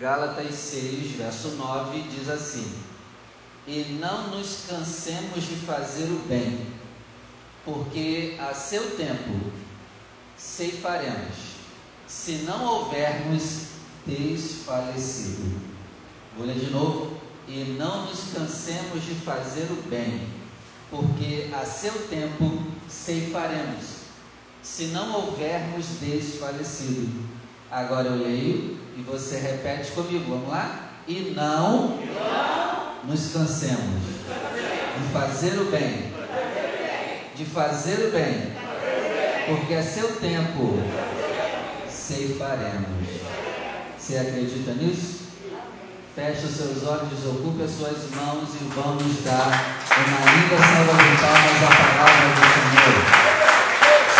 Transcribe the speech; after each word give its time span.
Gálatas 0.00 0.54
6, 0.54 1.16
verso 1.16 1.48
9 1.56 2.02
diz 2.02 2.28
assim: 2.28 2.72
E 3.66 3.98
não 4.00 4.28
nos 4.28 4.66
cansemos 4.68 5.44
de 5.44 5.56
fazer 5.66 6.04
o 6.04 6.22
bem, 6.28 6.66
porque 7.64 8.36
a 8.38 8.54
seu 8.54 8.96
tempo 8.96 9.52
ceifaremos, 10.36 11.34
se 12.06 12.44
não 12.44 12.64
houvermos 12.64 13.66
desfalecido. 14.06 15.60
Vou 16.36 16.46
ler 16.46 16.58
de 16.58 16.70
novo. 16.70 17.18
E 17.48 17.76
não 17.78 18.04
nos 18.04 18.34
cansemos 18.34 19.02
de 19.04 19.14
fazer 19.14 19.66
o 19.70 19.82
bem, 19.88 20.28
porque 20.90 21.48
a 21.50 21.64
seu 21.64 22.06
tempo 22.08 22.62
ceifaremos, 22.86 24.02
se 24.62 24.88
não 24.88 25.14
houvermos 25.14 25.86
desfalecido. 25.98 27.26
Agora 27.70 28.08
eu 28.08 28.16
leio 28.16 28.77
e 28.98 29.02
você 29.02 29.38
repete 29.38 29.92
comigo, 29.92 30.24
vamos 30.28 30.48
lá? 30.48 30.90
E 31.06 31.32
não, 31.36 32.00
nos 33.04 33.32
cansemos 33.32 34.02
de 34.98 35.12
fazer 35.12 35.56
o 35.56 35.66
bem, 35.66 36.12
de 37.36 37.44
fazer 37.44 38.08
o 38.08 38.10
bem, 38.10 38.52
porque 39.46 39.74
a 39.74 39.82
seu 39.84 40.16
tempo 40.16 40.82
ceifaremos. 41.88 43.06
Você 43.96 44.16
acredita 44.16 44.72
nisso? 44.72 45.28
Feche 46.16 46.46
os 46.46 46.56
seus 46.56 46.84
olhos, 46.88 47.08
desocupe 47.10 47.62
as 47.62 47.70
suas 47.70 48.10
mãos 48.16 48.48
e 48.60 48.64
vamos 48.74 49.22
dar 49.24 49.78
uma 49.96 50.32
linda 50.32 50.56
salva 50.58 50.92
de 51.04 51.16
palmas 51.22 51.62
à 51.62 51.70
palavra 51.94 52.28
do 52.34 52.42
Senhor. 52.52 53.28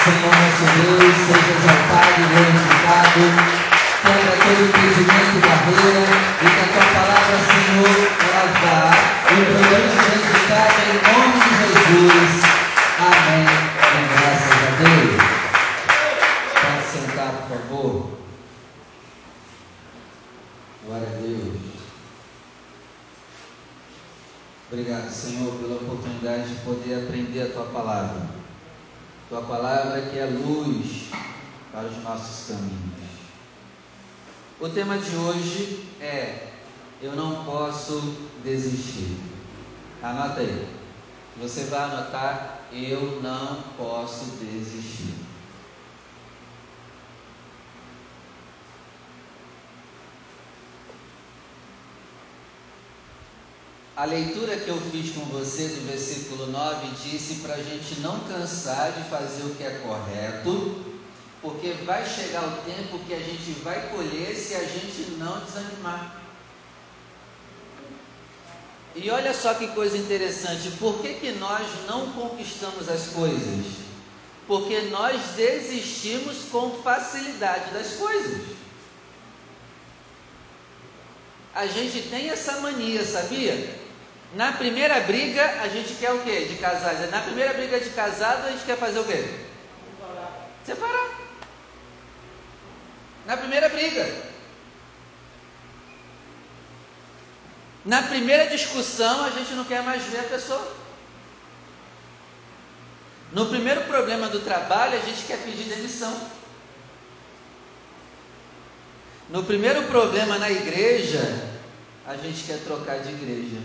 Senhor 0.04 0.34
nosso 0.38 0.66
Deus, 0.78 1.16
seja 1.26 1.50
exaltado 1.58 2.20
e 2.20 2.26
glorificado. 2.28 3.67
Quebra 4.00 4.36
todo 4.36 4.62
impedimento 4.62 5.36
barreira 5.42 6.02
e 6.40 6.46
que 6.48 6.60
a 6.60 6.68
tua 6.72 6.86
palavra, 6.94 7.36
Senhor, 7.48 7.96
ela 8.22 8.44
vá 8.60 8.78
e 9.26 9.44
produza 9.44 10.02
resultado 10.08 10.78
em 10.86 10.96
nome 11.02 11.36
de 11.42 11.50
Jesus. 11.58 12.32
Amém. 12.98 13.44
E 13.94 14.00
graças 14.14 14.58
a 14.62 14.70
Deus. 14.78 15.18
Pode 16.54 16.84
sentar, 16.86 17.30
por 17.32 17.58
favor. 17.58 18.18
Glória 20.86 21.08
a 21.08 21.20
Deus. 21.20 21.68
Obrigado, 24.70 25.10
Senhor, 25.10 25.54
pela 25.54 25.76
oportunidade 25.76 26.50
de 26.50 26.54
poder 26.60 27.04
aprender 27.04 27.42
a 27.42 27.52
tua 27.52 27.64
palavra. 27.64 28.28
Tua 29.28 29.42
palavra 29.42 30.02
que 30.02 30.18
é 30.18 30.26
luz 30.26 31.10
para 31.72 31.86
os 31.86 32.02
nossos 32.02 32.48
caminhos. 32.48 33.17
O 34.60 34.68
tema 34.68 34.98
de 34.98 35.14
hoje 35.14 35.86
é 36.00 36.48
Eu 37.00 37.14
não 37.14 37.44
posso 37.44 38.16
desistir. 38.42 39.16
Anota 40.02 40.40
aí. 40.40 40.66
Você 41.40 41.64
vai 41.66 41.84
anotar 41.84 42.62
Eu 42.72 43.20
não 43.22 43.62
posso 43.76 44.24
desistir. 44.40 45.14
A 53.96 54.04
leitura 54.04 54.56
que 54.56 54.68
eu 54.68 54.80
fiz 54.90 55.12
com 55.12 55.24
você 55.26 55.68
do 55.68 55.86
versículo 55.86 56.46
9 56.48 56.88
disse 57.04 57.36
para 57.36 57.54
a 57.54 57.62
gente 57.62 58.00
não 58.00 58.20
cansar 58.20 58.90
de 58.92 59.08
fazer 59.08 59.42
o 59.44 59.54
que 59.54 59.62
é 59.62 59.80
correto, 59.84 60.87
porque 61.40 61.72
vai 61.84 62.04
chegar 62.04 62.44
o 62.44 62.62
tempo 62.62 62.98
que 63.06 63.14
a 63.14 63.18
gente 63.18 63.52
vai 63.62 63.88
colher 63.90 64.34
se 64.34 64.54
a 64.54 64.64
gente 64.64 65.12
não 65.18 65.40
desanimar. 65.40 66.16
E 68.94 69.10
olha 69.10 69.32
só 69.32 69.54
que 69.54 69.68
coisa 69.68 69.96
interessante, 69.96 70.70
por 70.78 71.00
que, 71.00 71.14
que 71.14 71.32
nós 71.32 71.66
não 71.86 72.10
conquistamos 72.12 72.88
as 72.88 73.08
coisas? 73.08 73.66
Porque 74.46 74.80
nós 74.90 75.20
desistimos 75.36 76.44
com 76.50 76.82
facilidade 76.82 77.70
das 77.72 77.92
coisas. 77.92 78.56
A 81.54 81.66
gente 81.66 82.08
tem 82.08 82.30
essa 82.30 82.60
mania, 82.60 83.04
sabia? 83.04 83.78
Na 84.34 84.52
primeira 84.52 85.00
briga, 85.00 85.44
a 85.62 85.68
gente 85.68 85.94
quer 85.94 86.12
o 86.12 86.22
quê? 86.22 86.46
De 86.46 86.56
casais. 86.56 87.10
Na 87.10 87.20
primeira 87.20 87.52
briga 87.54 87.78
de 87.78 87.90
casado, 87.90 88.46
a 88.46 88.50
gente 88.50 88.64
quer 88.64 88.76
fazer 88.76 88.98
o 88.98 89.04
quê? 89.04 89.24
Separar. 89.96 90.50
Separar. 90.64 91.17
Na 93.28 93.36
primeira 93.36 93.68
briga. 93.68 94.10
Na 97.84 98.02
primeira 98.04 98.46
discussão, 98.46 99.26
a 99.26 99.28
gente 99.28 99.52
não 99.52 99.66
quer 99.66 99.82
mais 99.82 100.02
ver 100.04 100.20
a 100.20 100.22
pessoa. 100.22 100.76
No 103.30 103.44
primeiro 103.50 103.82
problema 103.82 104.30
do 104.30 104.40
trabalho, 104.40 104.96
a 104.96 105.02
gente 105.02 105.26
quer 105.26 105.44
pedir 105.44 105.64
demissão. 105.64 106.18
No 109.28 109.44
primeiro 109.44 109.82
problema 109.88 110.38
na 110.38 110.50
igreja, 110.50 111.20
a 112.06 112.16
gente 112.16 112.44
quer 112.44 112.64
trocar 112.64 113.00
de 113.00 113.10
igreja. 113.10 113.60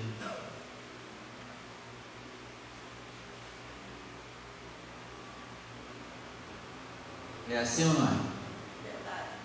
É 7.49 7.59
assim 7.59 7.87
ou 7.87 7.93
não 7.93 8.07
é? 8.07 8.32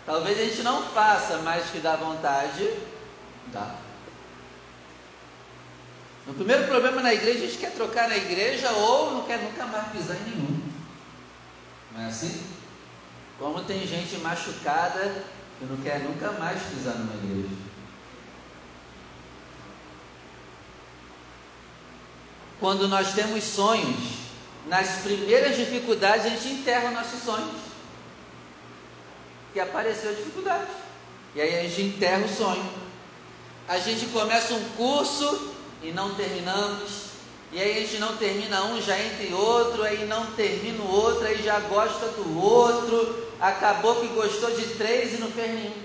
Talvez 0.09 0.41
a 0.41 0.45
gente 0.45 0.63
não 0.63 0.83
faça 0.85 1.37
mais 1.41 1.69
que 1.69 1.81
dá 1.81 1.95
vontade, 1.95 2.67
dá. 3.49 3.75
No 6.27 6.33
primeiro 6.33 6.67
problema 6.67 7.03
na 7.03 7.13
igreja, 7.13 7.41
a 7.41 7.47
gente 7.47 7.59
quer 7.59 7.73
trocar 7.73 8.09
na 8.09 8.17
igreja 8.17 8.71
ou 8.71 9.13
não 9.13 9.25
quer 9.25 9.39
nunca 9.39 9.67
mais 9.67 9.93
pisar 9.93 10.17
em 10.17 10.31
nenhum. 10.31 10.63
Não 11.93 12.05
é 12.05 12.07
assim? 12.07 12.43
Como 13.39 13.63
tem 13.65 13.87
gente 13.87 14.17
machucada 14.21 15.25
que 15.59 15.67
não 15.67 15.77
quer 15.77 16.01
nunca 16.01 16.33
mais 16.33 16.63
pisar 16.63 16.95
numa 16.95 17.13
igreja. 17.13 17.55
Quando 22.59 22.89
nós 22.89 23.13
temos 23.13 23.45
sonhos, 23.45 24.21
nas 24.69 25.03
primeiras 25.03 25.55
dificuldades 25.55 26.25
a 26.25 26.31
gente 26.31 26.49
enterra 26.49 26.93
nossos 26.93 27.23
sonhos 27.23 27.68
que 29.59 29.63
apareceu 29.63 30.11
a 30.11 30.15
dificuldade. 30.15 30.71
E 31.35 31.41
aí 31.41 31.59
a 31.59 31.63
gente 31.65 31.83
enterra 31.83 32.25
o 32.25 32.29
sonho. 32.29 32.65
A 33.69 33.77
gente 33.81 34.07
começa 34.07 34.55
um 34.55 34.65
curso 34.77 35.53
e 35.83 35.91
não 35.91 36.15
terminamos. 36.15 37.09
E 37.51 37.61
aí 37.61 37.77
a 37.77 37.81
gente 37.81 37.99
não 37.99 38.17
termina 38.17 38.63
um, 38.67 38.81
já 38.81 38.97
entra 38.97 39.25
em 39.25 39.35
outro, 39.35 39.83
aí 39.83 40.07
não 40.07 40.27
termina 40.33 40.81
o 40.81 40.89
outro, 40.89 41.27
aí 41.27 41.43
já 41.43 41.59
gosta 41.59 42.07
do 42.07 42.41
outro. 42.41 43.33
Acabou 43.41 43.97
que 43.97 44.07
gostou 44.15 44.53
de 44.53 44.65
três 44.77 45.15
e 45.15 45.17
não 45.17 45.31
fez 45.33 45.53
nenhum. 45.53 45.83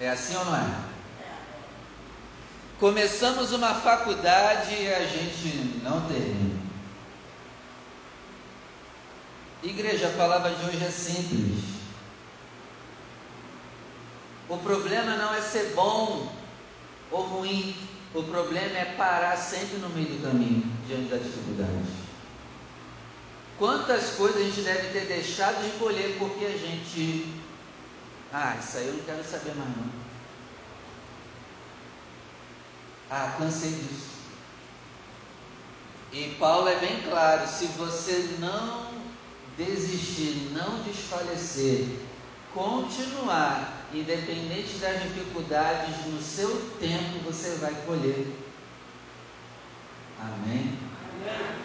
É 0.00 0.10
assim 0.10 0.36
ou 0.36 0.44
não 0.44 0.56
é? 0.56 0.66
Começamos 2.80 3.52
uma 3.52 3.74
faculdade 3.74 4.74
e 4.74 4.92
a 4.92 5.06
gente 5.06 5.82
não 5.84 6.00
termina. 6.08 6.47
Igreja, 9.62 10.08
a 10.08 10.16
palavra 10.16 10.54
de 10.54 10.64
hoje 10.66 10.84
é 10.84 10.90
simples. 10.90 11.64
O 14.48 14.56
problema 14.58 15.16
não 15.16 15.34
é 15.34 15.42
ser 15.42 15.74
bom 15.74 16.32
ou 17.10 17.22
ruim, 17.22 17.76
o 18.14 18.22
problema 18.22 18.78
é 18.78 18.94
parar 18.96 19.36
sempre 19.36 19.78
no 19.78 19.88
meio 19.90 20.06
do 20.06 20.22
caminho, 20.22 20.62
diante 20.86 21.10
da 21.10 21.16
dificuldade. 21.16 21.88
Quantas 23.58 24.10
coisas 24.10 24.40
a 24.40 24.44
gente 24.44 24.60
deve 24.60 24.92
ter 24.92 25.06
deixado 25.06 25.60
de 25.62 25.76
colher 25.78 26.16
porque 26.18 26.44
a 26.44 26.56
gente. 26.56 27.34
Ah, 28.32 28.56
isso 28.62 28.76
aí 28.76 28.86
eu 28.86 28.94
não 28.94 29.04
quero 29.04 29.24
saber 29.24 29.54
mais 29.56 29.76
não. 29.76 29.90
Ah, 33.10 33.34
cansei 33.36 33.72
disso. 33.72 34.18
E 36.12 36.36
Paulo 36.38 36.68
é 36.68 36.78
bem 36.78 37.02
claro: 37.02 37.48
se 37.48 37.66
você 37.66 38.36
não 38.38 38.97
desistir, 39.58 40.52
não 40.54 40.82
desfalecer, 40.84 41.84
continuar, 42.54 43.86
independente 43.92 44.78
das 44.78 45.02
dificuldades, 45.02 46.06
no 46.06 46.22
seu 46.22 46.48
tempo 46.78 47.18
você 47.24 47.56
vai 47.56 47.74
colher. 47.84 48.26
Amém? 50.20 50.78
Amém? 51.12 51.58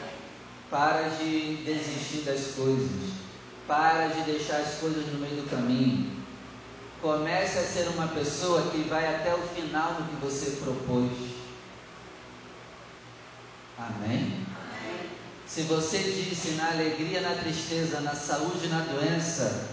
Para 0.69 1.09
de 1.09 1.57
desistir 1.63 2.23
das 2.23 2.55
coisas, 2.55 2.89
para 3.67 4.07
de 4.07 4.21
deixar 4.23 4.57
as 4.57 4.79
coisas 4.79 5.05
no 5.13 5.19
meio 5.19 5.43
do 5.43 5.49
caminho. 5.49 6.11
Comece 6.99 7.59
a 7.59 7.63
ser 7.63 7.89
uma 7.89 8.07
pessoa 8.07 8.71
que 8.71 8.81
vai 8.89 9.15
até 9.15 9.35
o 9.35 9.41
final 9.49 9.93
do 9.95 10.03
que 10.09 10.25
você 10.25 10.51
propôs. 10.63 11.11
Amém? 13.77 14.52
Se 15.53 15.61
você 15.61 15.99
disse 15.99 16.53
na 16.53 16.71
alegria, 16.71 17.21
na 17.21 17.35
tristeza, 17.35 17.99
na 17.99 18.15
saúde, 18.15 18.69
na 18.69 18.79
doença, 18.79 19.69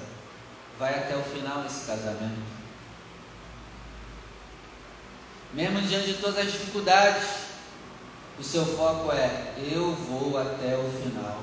vai 0.79 0.93
até 0.93 1.17
o 1.17 1.23
final 1.23 1.63
desse 1.63 1.87
casamento. 1.87 2.43
Mesmo 5.55 5.81
diante 5.81 6.09
de 6.09 6.15
todas 6.19 6.37
as 6.37 6.53
dificuldades, 6.53 7.27
o 8.39 8.45
seu 8.45 8.67
foco 8.67 9.11
é: 9.11 9.55
eu 9.73 9.95
vou 9.95 10.39
até 10.39 10.77
o 10.77 10.91
final. 11.03 11.43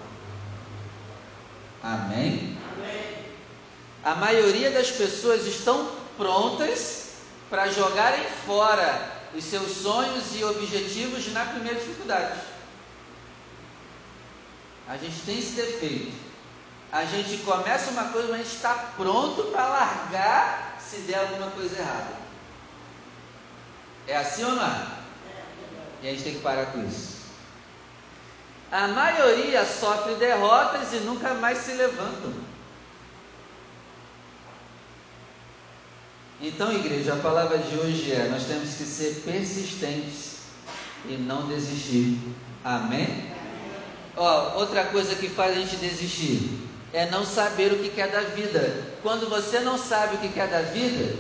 Amém? 1.81 2.55
Amém. 2.77 3.25
A 4.03 4.13
maioria 4.13 4.69
das 4.69 4.91
pessoas 4.91 5.47
estão 5.47 5.89
prontas 6.15 7.13
para 7.49 7.71
jogarem 7.71 8.23
fora 8.45 9.17
os 9.33 9.43
seus 9.43 9.77
sonhos 9.77 10.25
e 10.35 10.43
objetivos 10.43 11.33
na 11.33 11.43
primeira 11.43 11.79
dificuldade. 11.79 12.56
A 14.89 14.95
gente 14.97 15.19
tem 15.25 15.39
esse 15.39 15.51
defeito. 15.51 16.15
A 16.91 17.03
gente 17.03 17.37
começa 17.39 17.91
uma 17.91 18.05
coisa, 18.05 18.29
mas 18.29 18.39
a 18.39 18.43
gente 18.43 18.55
está 18.55 18.73
pronto 18.95 19.43
para 19.51 19.67
largar 19.67 20.77
se 20.79 21.01
der 21.01 21.19
alguma 21.19 21.51
coisa 21.51 21.77
errada. 21.77 22.15
É 24.07 24.15
assim 24.15 24.43
ou 24.45 24.53
não? 24.53 24.63
É? 24.63 24.87
E 26.01 26.07
a 26.07 26.11
gente 26.11 26.23
tem 26.23 26.35
que 26.35 26.41
parar 26.41 26.67
com 26.67 26.85
isso. 26.85 27.17
A 28.71 28.87
maioria 28.87 29.65
sofre 29.65 30.15
derrotas 30.15 30.93
e 30.93 30.97
nunca 30.97 31.33
mais 31.33 31.57
se 31.59 31.73
levantam. 31.73 32.33
Então, 36.39 36.71
igreja, 36.71 37.13
a 37.13 37.17
palavra 37.17 37.57
de 37.57 37.77
hoje 37.77 38.11
é: 38.11 38.27
nós 38.29 38.45
temos 38.45 38.75
que 38.75 38.83
ser 38.83 39.23
persistentes 39.25 40.37
e 41.05 41.13
não 41.13 41.47
desistir. 41.47 42.19
Amém? 42.63 43.36
Ó, 44.17 44.57
outra 44.57 44.85
coisa 44.85 45.13
que 45.13 45.29
faz 45.29 45.55
a 45.55 45.59
gente 45.59 45.75
desistir 45.75 46.67
é 46.91 47.05
não 47.05 47.23
saber 47.23 47.71
o 47.71 47.79
que 47.79 47.89
quer 47.89 48.09
da 48.09 48.21
vida. 48.21 48.83
Quando 49.03 49.29
você 49.29 49.59
não 49.59 49.77
sabe 49.77 50.15
o 50.15 50.19
que 50.19 50.29
quer 50.29 50.47
da 50.47 50.61
vida, 50.61 51.15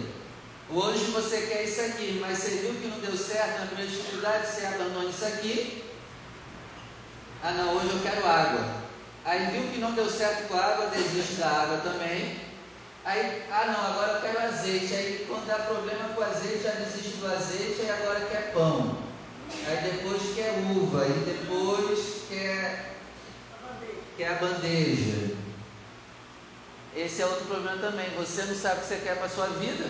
hoje 0.67 1.05
você 1.11 1.41
quer 1.41 1.63
isso 1.63 1.79
aqui, 1.81 2.17
mas 2.19 2.39
você 2.39 2.49
viu 2.57 2.73
que 2.73 2.87
não 2.87 2.99
deu 2.99 3.15
certo 3.15 3.59
na 3.59 3.67
primeira 3.67 3.91
dificuldade, 3.91 4.47
você 4.47 4.65
abandona 4.65 5.09
isso 5.09 5.25
aqui. 5.25 5.83
Ah, 7.43 7.51
não, 7.51 7.75
hoje 7.75 7.89
eu 7.91 7.99
quero 8.01 8.25
água. 8.25 8.65
Aí 9.23 9.45
viu 9.51 9.69
que 9.71 9.77
não 9.77 9.91
deu 9.91 10.09
certo 10.09 10.47
com 10.47 10.57
a 10.57 10.65
água, 10.65 10.87
desiste 10.87 11.35
da 11.35 11.49
água 11.49 11.77
também. 11.77 12.41
Aí, 13.05 13.43
ah 13.51 13.65
não, 13.67 13.91
agora 13.91 14.13
eu 14.13 14.21
quero 14.21 14.47
azeite. 14.47 14.93
Aí 14.95 15.25
quando 15.27 15.45
dá 15.45 15.55
problema 15.55 16.09
com 16.15 16.21
o 16.21 16.23
azeite, 16.23 16.63
já 16.63 16.71
desiste 16.71 17.17
do 17.17 17.27
azeite, 17.27 17.81
aí 17.81 17.91
agora 17.91 18.21
quer 18.21 18.51
pão. 18.53 19.06
Aí 19.67 19.91
depois 19.91 20.33
quer 20.33 20.53
uva, 20.71 21.05
e 21.05 21.11
depois 21.25 22.23
quer, 22.29 22.95
quer 24.15 24.27
a 24.29 24.35
bandeja. 24.35 25.35
Esse 26.95 27.21
é 27.21 27.25
outro 27.25 27.45
problema 27.45 27.77
também. 27.77 28.09
Você 28.17 28.43
não 28.43 28.55
sabe 28.55 28.77
o 28.77 28.79
que 28.81 28.87
você 28.87 28.95
quer 29.03 29.17
para 29.17 29.25
a 29.25 29.29
sua 29.29 29.47
vida. 29.47 29.89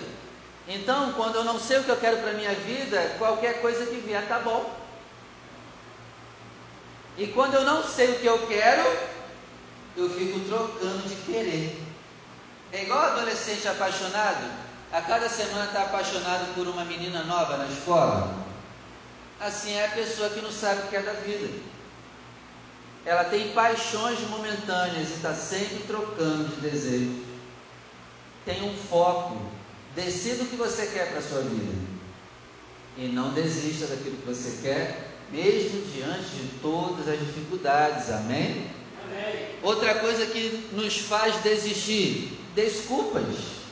Então, 0.68 1.14
quando 1.14 1.36
eu 1.36 1.44
não 1.44 1.60
sei 1.60 1.78
o 1.78 1.84
que 1.84 1.92
eu 1.92 1.98
quero 1.98 2.18
para 2.18 2.32
a 2.32 2.34
minha 2.34 2.54
vida, 2.56 3.16
qualquer 3.20 3.62
coisa 3.62 3.86
que 3.86 3.98
vier 3.98 4.28
tá 4.28 4.40
bom. 4.40 4.76
E 7.16 7.28
quando 7.28 7.54
eu 7.54 7.64
não 7.64 7.84
sei 7.84 8.14
o 8.14 8.20
que 8.20 8.26
eu 8.26 8.48
quero, 8.48 8.84
eu 9.96 10.10
fico 10.10 10.40
trocando 10.42 11.08
de 11.08 11.16
querer. 11.18 11.84
É 12.74 12.82
igual 12.84 13.00
adolescente 13.00 13.68
apaixonado, 13.68 14.52
a 14.92 15.02
cada 15.02 15.30
semana 15.30 15.66
está 15.66 15.84
apaixonado 15.84 16.54
por 16.56 16.68
uma 16.68 16.84
menina 16.84 17.24
nova 17.24 17.58
na 17.58 17.68
escola. 17.68 18.47
Assim 19.40 19.74
é 19.74 19.86
a 19.86 19.92
pessoa 19.92 20.30
que 20.30 20.42
não 20.42 20.52
sabe 20.52 20.82
o 20.82 20.88
que 20.88 20.96
é 20.96 21.02
da 21.02 21.14
vida. 21.14 21.48
Ela 23.06 23.24
tem 23.26 23.52
paixões 23.54 24.20
momentâneas 24.30 25.10
e 25.10 25.14
está 25.14 25.34
sempre 25.34 25.84
trocando 25.88 26.56
de 26.56 26.70
desejo. 26.70 27.24
Tem 28.46 28.64
um 28.64 28.76
foco. 28.76 29.42
Decida 29.96 30.44
o 30.44 30.48
que 30.48 30.56
você 30.56 30.88
quer 30.88 31.10
para 31.10 31.20
a 31.20 31.22
sua 31.22 31.42
vida. 31.42 31.74
E 32.98 33.08
não 33.08 33.34
desista 33.34 33.88
daquilo 33.88 34.18
que 34.18 34.26
você 34.26 34.62
quer, 34.62 35.12
mesmo 35.32 35.82
diante 35.92 36.30
de 36.30 36.60
todas 36.62 37.08
as 37.08 37.20
dificuldades. 37.20 38.10
Amém? 38.10 38.70
Amém. 39.06 39.50
Outra 39.62 39.96
coisa 39.96 40.26
que 40.26 40.70
nos 40.72 40.98
faz 40.98 41.42
desistir: 41.44 42.40
desculpas. 42.56 43.67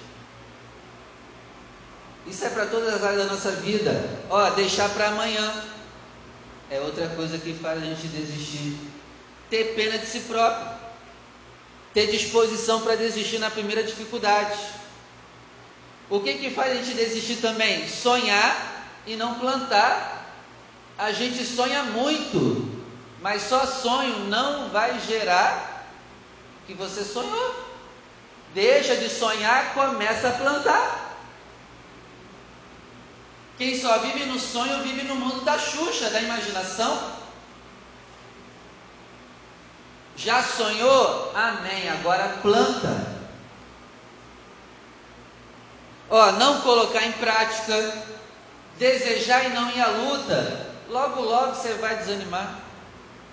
Isso 2.27 2.43
é 2.45 2.49
para 2.49 2.65
todas 2.65 2.93
as 2.93 3.03
áreas 3.03 3.27
da 3.27 3.33
nossa 3.33 3.51
vida. 3.51 4.09
Ó, 4.29 4.49
deixar 4.51 4.89
para 4.89 5.09
amanhã 5.09 5.63
é 6.69 6.79
outra 6.79 7.07
coisa 7.09 7.37
que 7.37 7.53
faz 7.53 7.81
a 7.81 7.85
gente 7.85 8.07
desistir. 8.07 8.77
Ter 9.49 9.75
pena 9.75 9.97
de 9.97 10.07
si 10.07 10.21
próprio. 10.21 10.75
Ter 11.93 12.07
disposição 12.07 12.81
para 12.81 12.95
desistir 12.95 13.37
na 13.37 13.51
primeira 13.51 13.83
dificuldade. 13.83 14.57
O 16.09 16.19
que 16.19 16.33
que 16.35 16.49
faz 16.51 16.71
a 16.71 16.75
gente 16.75 16.95
desistir 16.95 17.37
também? 17.37 17.87
Sonhar 17.87 18.89
e 19.05 19.15
não 19.15 19.35
plantar. 19.35 20.25
A 20.97 21.11
gente 21.11 21.45
sonha 21.45 21.83
muito, 21.83 22.83
mas 23.21 23.43
só 23.43 23.65
sonho 23.65 24.25
não 24.25 24.69
vai 24.69 24.99
gerar 25.01 25.87
que 26.65 26.73
você 26.73 27.03
sonhou. 27.03 27.65
Deixa 28.53 28.95
de 28.95 29.09
sonhar, 29.09 29.73
começa 29.73 30.29
a 30.29 30.31
plantar. 30.31 31.04
Quem 33.57 33.79
só 33.79 33.99
vive 33.99 34.25
no 34.25 34.39
sonho 34.39 34.83
vive 34.83 35.03
no 35.03 35.15
mundo 35.15 35.41
da 35.45 35.57
Xuxa, 35.57 36.09
da 36.09 36.21
imaginação. 36.21 37.13
Já 40.17 40.41
sonhou? 40.43 41.31
Amém. 41.35 41.89
Agora 41.89 42.37
planta. 42.41 43.15
Ó, 46.09 46.31
não 46.33 46.61
colocar 46.61 47.03
em 47.05 47.11
prática, 47.13 48.03
desejar 48.77 49.45
e 49.45 49.49
não 49.49 49.71
ir 49.71 49.81
à 49.81 49.87
luta, 49.87 50.69
logo 50.89 51.21
logo 51.21 51.55
você 51.55 51.73
vai 51.75 51.97
desanimar. 51.97 52.59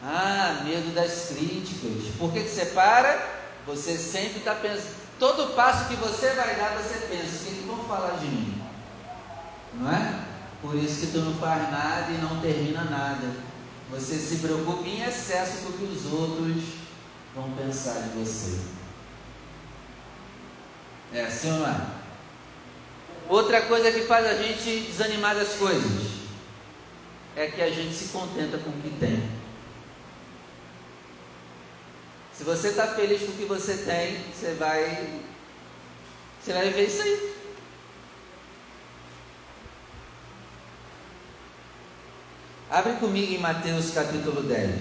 Ah, 0.02 0.62
medo 0.64 0.92
das 0.94 1.28
críticas. 1.28 2.14
Por 2.18 2.32
que, 2.32 2.42
que 2.42 2.48
você 2.48 2.66
para? 2.66 3.42
Você 3.66 3.96
sempre 3.96 4.38
está 4.38 4.54
pensando. 4.54 5.02
Todo 5.18 5.54
passo 5.54 5.86
que 5.86 5.94
você 5.96 6.30
vai 6.30 6.56
dar, 6.56 6.70
você 6.70 7.06
pensa: 7.06 7.48
o 7.48 7.54
que, 7.54 7.62
vão 7.66 7.84
falar 7.84 8.16
de 8.18 8.26
mim? 8.26 8.51
Não 9.74 9.92
é? 9.92 10.24
Por 10.60 10.76
isso 10.76 11.00
que 11.00 11.12
tu 11.12 11.18
não 11.18 11.34
faz 11.34 11.70
nada 11.70 12.12
e 12.12 12.18
não 12.18 12.40
termina 12.40 12.84
nada. 12.84 13.34
Você 13.90 14.16
se 14.16 14.36
preocupa 14.36 14.86
em 14.88 15.02
excesso 15.02 15.62
com 15.62 15.70
o 15.70 15.72
que 15.72 15.84
os 15.84 16.12
outros 16.12 16.64
vão 17.34 17.50
pensar 17.52 18.00
de 18.00 18.18
você. 18.18 18.58
É 21.12 21.24
assim 21.24 21.50
ou 21.50 21.58
não 21.58 21.66
é? 21.66 21.86
Outra 23.28 23.62
coisa 23.62 23.90
que 23.90 24.02
faz 24.02 24.26
a 24.26 24.34
gente 24.34 24.80
desanimar 24.86 25.34
das 25.34 25.54
coisas 25.54 26.12
é 27.36 27.46
que 27.46 27.60
a 27.60 27.70
gente 27.70 27.94
se 27.94 28.08
contenta 28.08 28.58
com 28.58 28.70
o 28.70 28.82
que 28.82 28.90
tem. 28.98 29.28
Se 32.32 32.44
você 32.44 32.68
está 32.68 32.88
feliz 32.88 33.22
com 33.22 33.32
o 33.32 33.36
que 33.36 33.44
você 33.44 33.76
tem, 33.78 34.18
você 34.32 34.54
vai, 34.54 35.20
você 36.40 36.52
vai 36.52 36.70
ver 36.70 36.86
isso 36.86 37.02
aí. 37.02 37.31
Abre 42.72 42.94
comigo 42.94 43.34
em 43.34 43.38
Mateus 43.38 43.90
capítulo 43.90 44.44
10. 44.44 44.80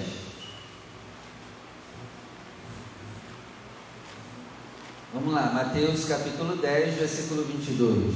Vamos 5.13 5.33
lá, 5.33 5.51
Mateus 5.51 6.05
capítulo 6.05 6.55
10, 6.55 6.95
versículo 6.95 7.43
22. 7.43 8.15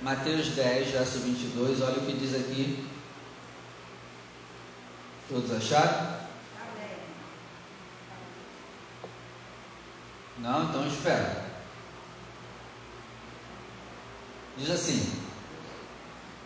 Mateus 0.00 0.46
10, 0.50 0.90
verso 0.92 1.18
22, 1.18 1.80
olha 1.80 1.98
o 1.98 2.06
que 2.06 2.12
diz 2.12 2.36
aqui. 2.36 2.86
Todos 5.28 5.50
acharam? 5.50 6.13
Não, 10.44 10.64
então 10.64 10.86
espera. 10.86 11.42
Diz 14.58 14.70
assim: 14.70 15.10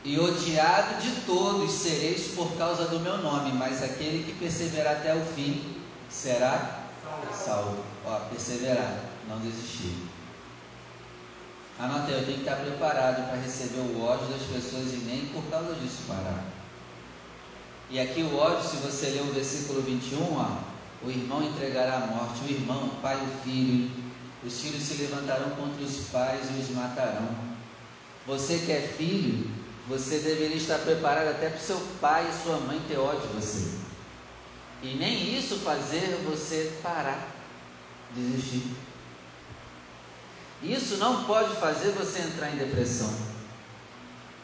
E 0.05 0.17
odiado 0.21 1.03
de 1.03 1.11
todos 1.23 1.73
sereis 1.73 2.29
por 2.37 2.57
causa 2.57 2.87
do 2.87 3.01
meu 3.01 3.19
nome, 3.19 3.53
mas 3.53 3.83
aquele 3.83 4.23
que 4.23 4.39
perseverar 4.39 4.99
até 4.99 5.15
o 5.17 5.25
fim 5.27 5.83
será 6.09 6.85
salvo. 7.35 7.83
Ó, 8.07 8.21
perseverar, 8.31 9.01
não 9.29 9.41
desistir. 9.41 9.97
Anota 11.81 12.13
aí, 12.13 12.21
eu 12.21 12.25
tenho 12.25 12.39
que 12.39 12.49
estar 12.49 12.57
preparado 12.57 13.29
para 13.29 13.41
receber 13.41 13.81
o 13.81 14.05
ódio 14.05 14.29
das 14.29 14.43
pessoas 14.43 14.93
e 14.93 14.97
nem 15.07 15.27
por 15.27 15.43
causa 15.51 15.75
disso 15.75 16.05
parar. 16.07 16.45
E 17.91 17.99
aqui 17.99 18.23
o 18.23 18.37
ódio, 18.37 18.69
se 18.69 18.77
você 18.77 19.11
ler 19.11 19.23
o 19.23 19.33
versículo 19.33 19.83
21, 19.83 20.37
ó, 20.37 20.78
o 21.03 21.11
irmão 21.11 21.43
entregará 21.43 21.97
a 21.97 22.07
morte, 22.07 22.45
o 22.45 22.51
irmão, 22.51 22.87
o 22.87 23.01
pai, 23.01 23.17
o 23.17 23.43
filho. 23.45 23.91
Os 24.45 24.61
filhos 24.61 24.83
se 24.83 25.03
levantarão 25.03 25.51
contra 25.51 25.83
os 25.83 26.09
pais 26.09 26.49
e 26.51 26.61
os 26.61 26.71
matarão. 26.71 27.29
Você 28.27 28.59
que 28.59 28.73
é 28.73 28.81
filho, 28.97 29.51
você 29.89 30.19
deveria 30.19 30.57
estar 30.57 30.79
preparado 30.79 31.29
até 31.29 31.49
para 31.49 31.59
o 31.59 31.63
seu 31.63 31.81
pai 32.01 32.29
e 32.29 32.43
sua 32.43 32.59
mãe 32.59 32.81
ter 32.89 32.99
ódio 32.99 33.27
de 33.29 33.35
você. 33.35 33.79
E 34.83 34.95
nem 34.95 35.37
isso 35.37 35.57
fazer 35.57 36.23
você 36.25 36.73
parar, 36.83 37.27
desistir. 38.15 38.63
Isso 40.63 40.97
não 40.99 41.25
pode 41.25 41.57
fazer 41.57 41.93
você 41.93 42.21
entrar 42.21 42.51
em 42.51 42.59
depressão. 42.59 43.13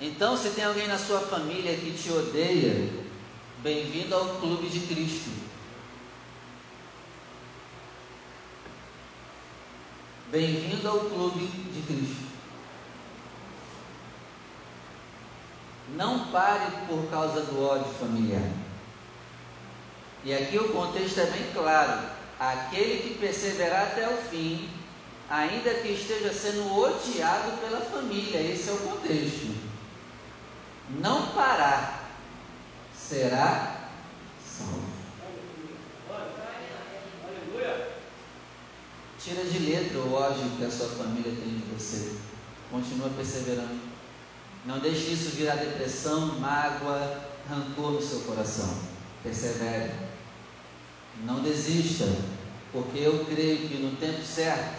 Então, 0.01 0.37
se 0.37 0.51
tem 0.51 0.65
alguém 0.65 0.89
na 0.89 0.99
sua 0.99 1.21
família 1.21 1.77
que 1.77 1.93
te 1.93 2.11
odeia, 2.11 2.91
bem-vindo 3.63 4.15
ao 4.15 4.41
clube 4.41 4.69
de 4.69 4.81
Cristo. 4.81 5.44
Bem-vindo 10.35 10.89
ao 10.89 10.99
clube 10.99 11.47
de 11.47 11.81
Cristo. 11.83 12.27
Não 15.95 16.27
pare 16.33 16.73
por 16.89 17.09
causa 17.09 17.43
do 17.43 17.65
ódio 17.65 17.95
familiar. 17.95 18.43
E 20.25 20.35
aqui 20.35 20.59
o 20.59 20.73
contexto 20.73 21.21
é 21.21 21.27
bem 21.27 21.53
claro: 21.53 22.09
aquele 22.41 23.05
que 23.05 23.19
perseverar 23.21 23.93
até 23.93 24.09
o 24.09 24.17
fim, 24.23 24.69
ainda 25.31 25.73
que 25.73 25.93
esteja 25.93 26.33
sendo 26.33 26.81
odiado 26.81 27.53
pela 27.61 27.83
família, 27.83 28.41
esse 28.41 28.71
é 28.71 28.73
o 28.73 28.79
contexto. 28.79 29.55
Não 30.99 31.29
parar, 31.29 32.11
será 32.93 33.89
salvo. 34.45 34.95
Tira 39.25 39.43
de 39.43 39.59
letra 39.59 40.01
o 40.01 40.13
ódio 40.13 40.51
que 40.59 40.65
a 40.67 40.71
sua 40.71 40.87
família 40.87 41.33
tem 41.33 41.57
de 41.57 41.65
você. 41.73 42.19
Continua 42.71 43.09
perseverando. 43.09 43.81
Não 44.67 44.81
deixe 44.81 45.13
isso 45.13 45.31
virar 45.31 45.55
depressão, 45.55 46.39
mágoa, 46.41 47.25
rancor 47.49 47.93
no 47.93 48.03
seu 48.03 48.21
coração. 48.21 48.83
Persevere. 49.23 49.95
Não 51.25 51.41
desista, 51.41 52.05
porque 52.71 52.99
eu 52.99 53.25
creio 53.25 53.67
que 53.67 53.79
no 53.79 53.97
tempo 53.97 54.23
certo 54.23 54.75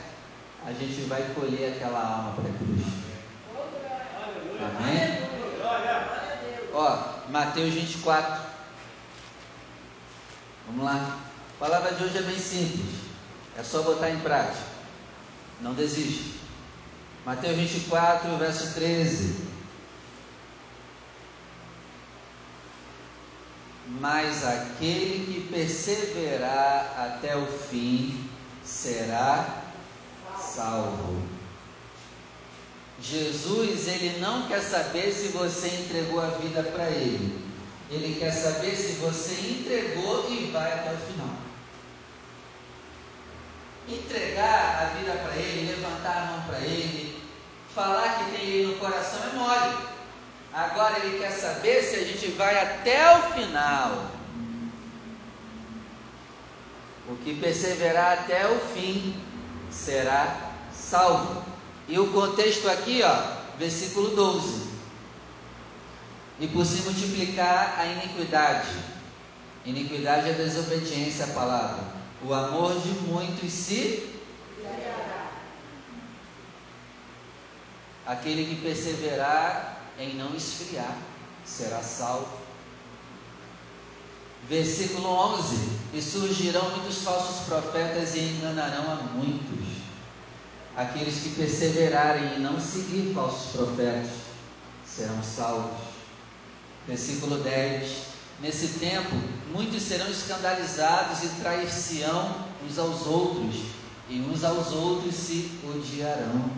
a 0.64 0.72
gente 0.74 1.02
vai 1.08 1.24
colher 1.34 1.74
aquela 1.74 2.00
alma 2.00 2.34
para 2.34 2.44
Cristo. 2.44 2.92
Amém? 4.62 5.25
Ó, 6.72 7.32
Mateus 7.32 7.74
24. 7.74 8.44
Vamos 10.68 10.86
lá. 10.86 11.20
A 11.56 11.60
palavra 11.60 11.96
de 11.96 12.04
hoje 12.04 12.20
é 12.20 12.22
bem 12.22 12.38
simples. 12.38 13.05
É 13.58 13.64
só 13.64 13.82
botar 13.82 14.10
em 14.10 14.20
prática. 14.20 14.64
Não 15.62 15.74
desiste. 15.74 16.40
Mateus 17.26 17.56
24, 17.56 18.38
verso 18.38 18.74
13. 18.74 19.46
Mas 24.00 24.46
aquele 24.46 25.26
que 25.26 25.48
perseverar 25.50 26.94
até 26.98 27.36
o 27.38 27.46
fim 27.46 28.30
será 28.64 29.64
salvo. 30.40 31.22
Jesus, 33.02 33.88
ele 33.88 34.20
não 34.20 34.48
quer 34.48 34.62
saber 34.62 35.12
se 35.12 35.28
você 35.30 35.68
entregou 35.68 36.22
a 36.22 36.28
vida 36.28 36.64
para 36.64 36.90
ele. 36.90 37.44
Ele 37.90 38.20
quer 38.20 38.32
saber 38.32 38.76
se 38.76 38.94
você 38.94 39.34
entregou 39.34 40.30
e 40.32 40.50
vai 40.52 40.74
até 40.74 40.94
o 40.94 40.98
final. 40.98 41.45
Entregar 43.88 44.82
a 44.82 44.98
vida 44.98 45.12
para 45.13 45.36
ele, 45.36 45.75
levantar 45.75 46.18
a 46.18 46.25
mão 46.25 46.42
para 46.48 46.60
ele, 46.60 47.22
falar 47.74 48.18
que 48.18 48.32
tem 48.32 48.46
ele 48.46 48.68
no 48.68 48.80
coração 48.80 49.20
é 49.24 49.36
mole. 49.36 49.77
Agora 50.54 51.00
ele 51.00 51.20
quer 51.20 51.32
saber 51.32 51.84
se 51.84 51.96
a 51.98 52.04
gente 52.04 52.27
vai 52.32 52.58
até 52.58 53.18
o 53.18 53.34
final. 53.34 54.12
O 57.08 57.15
que 57.18 57.36
perseverar 57.36 58.13
até 58.13 58.50
o 58.50 58.60
fim 58.60 59.22
será 59.70 60.54
salvo. 60.74 61.44
E 61.88 62.00
o 62.00 62.12
contexto 62.12 62.68
aqui, 62.68 63.01
ó, 63.04 63.58
versículo 63.60 64.15
12. 64.15 64.70
E 66.39 66.48
por 66.48 66.65
se 66.65 66.82
multiplicar 66.82 67.75
a 67.77 67.86
iniquidade. 67.86 68.70
Iniquidade 69.63 70.30
é 70.30 70.34
desobediência 70.34 71.25
à 71.25 71.27
palavra. 71.30 71.95
O 72.27 72.34
amor 72.34 72.79
de 72.79 72.89
muitos 73.08 73.53
se 73.53 74.15
Aquele 78.05 78.46
que 78.46 78.62
perseverar 78.62 79.82
em 80.00 80.15
não 80.15 80.36
esfriar 80.36 80.96
será 81.44 81.82
salvo. 81.82 82.38
Versículo 84.48 85.08
11: 85.08 85.55
E 85.94 86.01
surgirão 86.01 86.70
muitos 86.72 87.03
falsos 87.03 87.46
profetas 87.46 88.15
e 88.15 88.20
enganarão 88.20 88.91
a 88.91 88.96
muitos. 88.96 89.84
Aqueles 90.75 91.20
que 91.22 91.29
perseverarem 91.29 92.36
em 92.36 92.39
não 92.39 92.60
seguir 92.60 93.13
falsos 93.13 93.53
profetas 93.53 94.12
serão 94.86 95.24
salvos. 95.24 95.82
Versículo 96.88 97.38
10: 97.38 98.15
Nesse 98.39 98.80
tempo, 98.80 99.15
muitos 99.51 99.84
serão 99.84 100.10
escandalizados 100.10 101.24
e 101.24 101.30
trair-se-ão 101.42 102.46
uns 102.63 102.77
aos 102.77 103.06
outros, 103.08 103.56
e 104.10 104.20
uns 104.20 104.44
aos 104.44 104.72
outros 104.72 105.15
se 105.15 105.51
odiarão. 105.63 106.50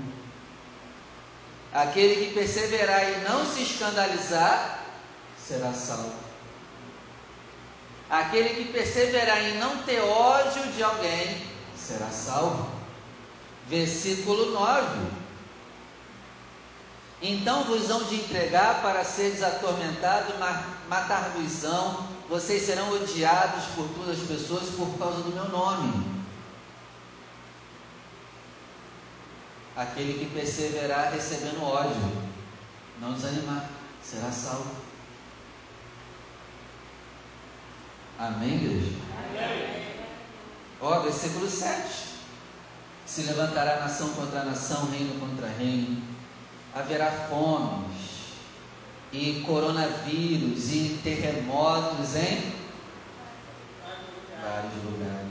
Aquele 1.71 2.25
que 2.25 2.33
perseverar 2.33 3.03
e 3.11 3.29
não 3.29 3.45
se 3.45 3.61
escandalizar 3.61 4.83
será 5.47 5.71
salvo. 5.73 6.27
Aquele 8.09 8.49
que 8.49 8.71
perseverar 8.71 9.43
em 9.43 9.57
não 9.57 9.83
ter 9.83 9.99
ódio 9.99 10.63
de 10.71 10.81
alguém 10.81 11.41
será 11.75 12.09
salvo. 12.09 12.69
Versículo 13.67 14.51
9. 14.51 15.26
Então 17.21 17.63
vos 17.63 17.89
hão 17.89 18.03
de 18.03 18.15
entregar 18.15 18.81
para 18.81 19.03
seres 19.03 19.41
atormentados, 19.41 20.35
matar-vos-ão, 20.87 22.07
vocês 22.29 22.63
serão 22.63 22.91
odiados 22.91 23.65
por 23.75 23.87
todas 23.89 24.21
as 24.21 24.27
pessoas 24.27 24.69
por 24.75 24.97
causa 24.99 25.21
do 25.21 25.33
meu 25.33 25.49
nome. 25.49 26.17
Aquele 29.75 30.19
que 30.19 30.33
perseverar 30.33 31.11
recebendo 31.11 31.63
ódio, 31.63 32.27
não 32.99 33.13
desanimar, 33.13 33.69
será 34.03 34.31
salvo. 34.31 34.75
Amém, 38.19 38.55
igreja? 38.55 38.95
Amém. 39.37 39.77
Ó, 40.81 40.99
versículo 40.99 41.49
7. 41.49 42.17
Se 43.05 43.23
levantará 43.23 43.79
nação 43.79 44.09
contra 44.09 44.43
nação, 44.43 44.89
reino 44.89 45.19
contra 45.19 45.47
reino. 45.47 46.06
Haverá 46.77 47.09
fomes 47.11 47.97
e 49.11 49.41
coronavírus 49.47 50.71
e 50.71 50.99
terremotos 51.03 52.15
em 52.15 52.53
vários 54.39 54.83
lugares. 54.83 55.27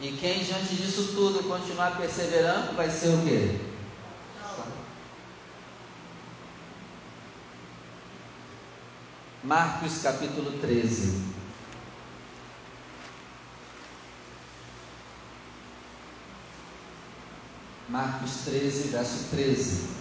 E 0.00 0.12
quem 0.12 0.44
diante 0.44 0.76
disso 0.76 1.14
tudo 1.16 1.48
continuar 1.48 1.96
perseverando 1.96 2.76
vai 2.76 2.88
ser 2.88 3.08
o 3.08 3.24
quê? 3.24 3.58
Marcos 9.42 10.00
capítulo 10.00 10.60
13. 10.60 11.35
Marcos 17.88 18.32
13, 18.44 18.88
verso 18.88 19.30
13. 19.30 19.96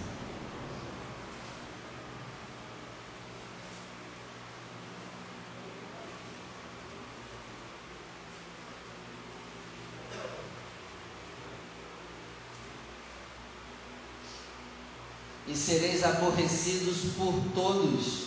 E 15.47 15.55
sereis 15.55 16.03
aborrecidos 16.03 17.13
por 17.15 17.35
todos 17.53 18.25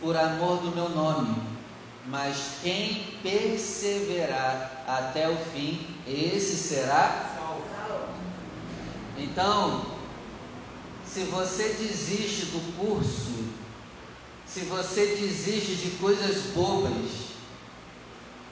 por 0.00 0.16
amor 0.16 0.62
do 0.62 0.70
meu 0.70 0.88
nome. 0.88 1.34
Mas 2.06 2.58
quem 2.62 3.18
perseverar 3.22 4.84
até 4.86 5.28
o 5.28 5.36
fim, 5.36 5.86
esse 6.06 6.56
será. 6.56 7.23
Então, 9.34 9.84
se 11.04 11.24
você 11.24 11.70
desiste 11.70 12.46
do 12.52 12.76
curso, 12.78 13.48
se 14.46 14.60
você 14.60 15.16
desiste 15.16 15.74
de 15.74 15.96
coisas 15.96 16.52
bobas, 16.54 17.10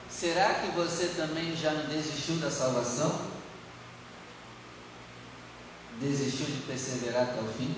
será 0.09 0.55
que 0.55 0.71
você 0.71 1.13
também 1.15 1.55
já 1.55 1.71
não 1.71 1.85
desistiu 1.85 2.35
da 2.35 2.51
salvação? 2.51 3.17
Desistiu 6.01 6.47
de 6.47 6.63
perseverar 6.67 7.29
até 7.29 7.39
o 7.39 7.47
fim? 7.57 7.73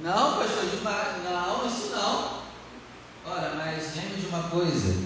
Não, 0.00 0.36
pastor, 0.36 0.64
não, 1.22 1.64
isso 1.64 1.90
não. 1.90 2.40
Ora, 3.24 3.54
mas 3.54 3.94
lembre 3.94 4.20
de 4.20 4.26
uma 4.26 4.50
coisa: 4.50 4.96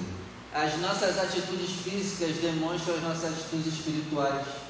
As 0.55 0.79
nossas 0.79 1.19
atitudes 1.19 1.71
físicas 1.83 2.37
demonstram 2.37 2.95
as 2.95 3.03
nossas 3.03 3.25
atitudes 3.25 3.75
espirituais. 3.75 4.65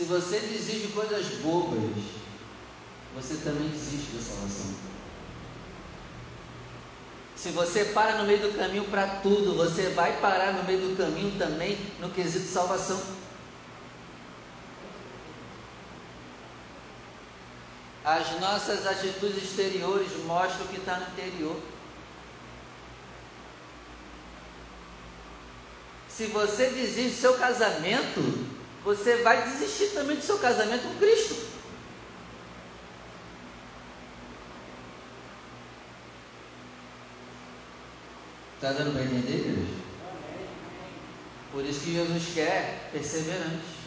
Se 0.00 0.06
você 0.06 0.40
desiste 0.40 0.86
de 0.86 0.92
coisas 0.94 1.26
bobas, 1.42 1.78
você 3.14 3.34
também 3.44 3.68
desiste 3.68 4.12
da 4.12 4.22
salvação. 4.22 4.74
Se 7.36 7.50
você 7.50 7.84
para 7.84 8.16
no 8.16 8.24
meio 8.24 8.50
do 8.50 8.56
caminho 8.56 8.84
para 8.84 9.06
tudo, 9.16 9.54
você 9.54 9.90
vai 9.90 10.18
parar 10.18 10.54
no 10.54 10.64
meio 10.64 10.88
do 10.88 10.96
caminho 10.96 11.38
também 11.38 11.78
no 11.98 12.08
quesito 12.08 12.46
salvação. 12.46 12.98
As 18.02 18.40
nossas 18.40 18.86
atitudes 18.86 19.36
exteriores 19.36 20.16
mostram 20.24 20.64
o 20.64 20.68
que 20.68 20.78
está 20.78 20.96
no 20.96 21.08
interior. 21.08 21.60
Se 26.08 26.24
você 26.24 26.70
desiste 26.70 27.16
do 27.16 27.20
seu 27.20 27.34
casamento, 27.34 28.49
você 28.84 29.16
vai 29.16 29.42
desistir 29.44 29.88
também 29.88 30.16
do 30.16 30.22
seu 30.22 30.38
casamento 30.38 30.82
com 30.82 30.98
Cristo. 30.98 31.50
Está 38.56 38.72
dando 38.72 38.92
para 38.92 39.04
entender, 39.04 39.38
igreja? 39.38 39.80
Por 41.52 41.64
isso 41.64 41.80
que 41.80 41.94
Jesus 41.94 42.34
quer 42.34 42.90
perseverantes. 42.92 43.80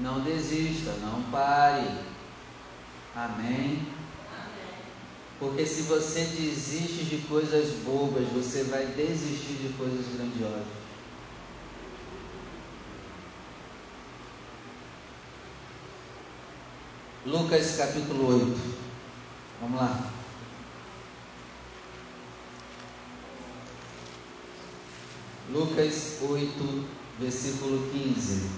Não 0.00 0.20
desista, 0.20 0.92
não 1.00 1.22
pare. 1.30 1.88
Amém. 3.16 3.86
Porque 5.38 5.64
se 5.66 5.82
você 5.82 6.20
desiste 6.24 7.04
de 7.04 7.18
coisas 7.28 7.70
bobas, 7.84 8.28
você 8.28 8.64
vai 8.64 8.86
desistir 8.86 9.54
de 9.54 9.72
coisas 9.76 10.06
grandiosas. 10.14 10.77
Lucas 17.28 17.76
capítulo 17.76 18.26
8. 18.26 18.58
Vamos 19.60 19.78
lá. 19.78 20.10
Lucas 25.52 26.20
8, 26.22 26.84
versículo 27.20 27.90
15. 27.90 28.48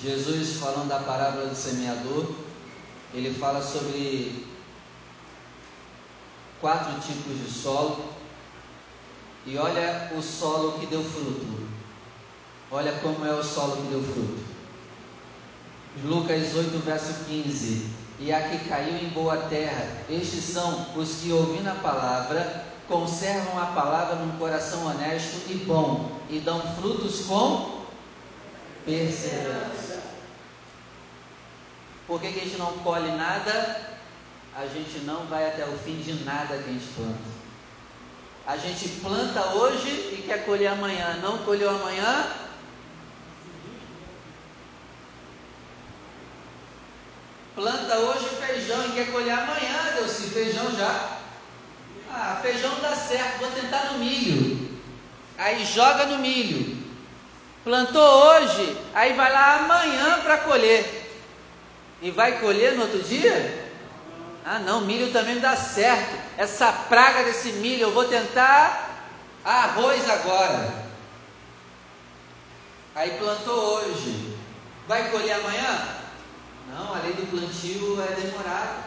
Jesus 0.00 0.58
falando 0.60 0.88
da 0.88 1.00
parábola 1.00 1.46
do 1.46 1.56
semeador, 1.56 2.32
ele 3.12 3.34
fala 3.34 3.60
sobre 3.60 4.53
quatro 6.60 7.00
tipos 7.00 7.38
de 7.38 7.50
solo. 7.50 8.04
E 9.46 9.58
olha 9.58 10.10
o 10.16 10.22
solo 10.22 10.78
que 10.78 10.86
deu 10.86 11.02
fruto. 11.02 11.64
Olha 12.70 12.92
como 13.00 13.24
é 13.26 13.32
o 13.32 13.42
solo 13.42 13.76
que 13.76 13.88
deu 13.88 14.02
fruto. 14.02 14.42
Lucas 16.02 16.54
8, 16.54 16.78
verso 16.84 17.24
15. 17.26 17.90
E 18.18 18.32
a 18.32 18.48
que 18.48 18.68
caiu 18.68 18.96
em 18.96 19.08
boa 19.10 19.36
terra, 19.36 19.86
estes 20.08 20.44
são 20.44 20.86
os 20.96 21.16
que, 21.16 21.32
ouvindo 21.32 21.68
a 21.68 21.74
palavra, 21.74 22.64
conservam 22.88 23.58
a 23.60 23.66
palavra 23.66 24.16
num 24.16 24.36
coração 24.38 24.86
honesto 24.86 25.50
e 25.50 25.54
bom, 25.66 26.10
e 26.28 26.38
dão 26.38 26.60
frutos 26.76 27.26
com 27.26 27.84
perseverança. 28.84 30.02
Por 32.06 32.20
que, 32.20 32.32
que 32.32 32.40
a 32.40 32.44
gente 32.44 32.58
não 32.58 32.72
colhe 32.78 33.10
nada? 33.12 33.83
A 34.56 34.66
gente 34.66 35.00
não 35.00 35.26
vai 35.26 35.48
até 35.48 35.64
o 35.64 35.76
fim 35.78 35.96
de 35.96 36.24
nada 36.24 36.56
que 36.56 36.70
a 36.70 36.72
gente 36.72 36.86
planta. 36.94 37.34
A 38.46 38.56
gente 38.56 38.88
planta 39.00 39.54
hoje 39.54 39.88
e 39.88 40.24
quer 40.24 40.44
colher 40.44 40.68
amanhã. 40.68 41.18
Não 41.20 41.38
colheu 41.38 41.70
amanhã? 41.70 42.30
Planta 47.56 47.98
hoje 47.98 48.28
feijão 48.46 48.86
e 48.86 48.92
quer 48.92 49.10
colher 49.10 49.32
amanhã, 49.32 49.94
Deus, 49.96 50.10
se 50.10 50.30
feijão 50.30 50.70
já. 50.76 51.18
Ah, 52.12 52.38
feijão 52.40 52.78
dá 52.80 52.94
certo, 52.94 53.40
vou 53.40 53.50
tentar 53.50 53.92
no 53.92 53.98
milho. 53.98 54.78
Aí 55.36 55.64
joga 55.64 56.06
no 56.06 56.18
milho. 56.18 56.76
Plantou 57.64 58.02
hoje, 58.02 58.76
aí 58.94 59.14
vai 59.14 59.32
lá 59.32 59.56
amanhã 59.56 60.20
para 60.20 60.38
colher. 60.38 61.02
E 62.00 62.10
vai 62.10 62.38
colher 62.38 62.74
no 62.74 62.82
outro 62.82 63.02
dia? 63.02 63.63
Ah, 64.44 64.58
não, 64.58 64.82
milho 64.82 65.10
também 65.10 65.36
não 65.36 65.42
dá 65.42 65.56
certo. 65.56 66.18
Essa 66.36 66.70
praga 66.70 67.24
desse 67.24 67.52
milho, 67.52 67.82
eu 67.82 67.92
vou 67.92 68.04
tentar 68.04 68.90
arroz 69.42 70.08
agora. 70.08 70.84
Aí 72.94 73.12
plantou 73.18 73.58
hoje. 73.76 74.36
Vai 74.86 75.10
colher 75.10 75.32
amanhã? 75.36 75.88
Não, 76.70 76.94
a 76.94 76.98
lei 76.98 77.14
do 77.14 77.30
plantio 77.30 78.02
é 78.02 78.14
demorada. 78.20 78.84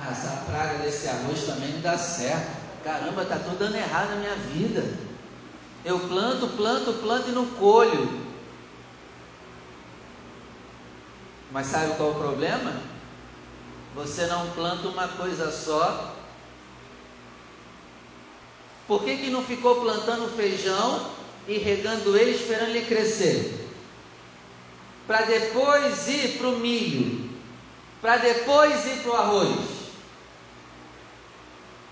Ah, 0.00 0.10
essa 0.12 0.44
praga 0.46 0.78
desse 0.78 1.08
arroz 1.08 1.44
também 1.44 1.72
não 1.72 1.80
dá 1.80 1.98
certo. 1.98 2.62
Caramba, 2.84 3.24
tá 3.24 3.36
tudo 3.36 3.58
dando 3.58 3.76
errado 3.76 4.10
na 4.10 4.16
minha 4.16 4.34
vida. 4.36 4.96
Eu 5.84 5.98
planto, 5.98 6.46
planto, 6.56 6.92
planto 6.94 7.28
e 7.28 7.32
não 7.32 7.46
colho. 7.46 8.22
Mas 11.50 11.66
sabe 11.66 11.94
qual 11.96 12.10
é 12.10 12.12
o 12.12 12.18
problema? 12.18 12.91
Você 13.94 14.26
não 14.26 14.50
planta 14.50 14.88
uma 14.88 15.08
coisa 15.08 15.50
só. 15.50 16.14
Por 18.86 19.04
que, 19.04 19.16
que 19.16 19.30
não 19.30 19.44
ficou 19.44 19.80
plantando 19.80 20.34
feijão 20.34 21.10
e 21.46 21.58
regando 21.58 22.16
ele 22.16 22.32
esperando 22.32 22.70
ele 22.70 22.86
crescer? 22.86 23.68
Para 25.06 25.22
depois 25.22 26.08
ir 26.08 26.38
para 26.38 26.48
o 26.48 26.58
milho, 26.58 27.30
para 28.00 28.16
depois 28.16 28.86
ir 28.86 29.02
para 29.02 29.10
o 29.12 29.16
arroz. 29.16 29.58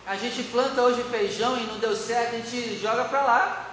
A 0.06 0.16
gente 0.16 0.42
planta 0.44 0.82
hoje 0.82 1.04
feijão 1.04 1.56
e 1.58 1.64
não 1.64 1.78
deu 1.78 1.94
certo, 1.94 2.34
a 2.34 2.38
gente 2.38 2.78
joga 2.78 3.04
para 3.04 3.22
lá 3.22 3.70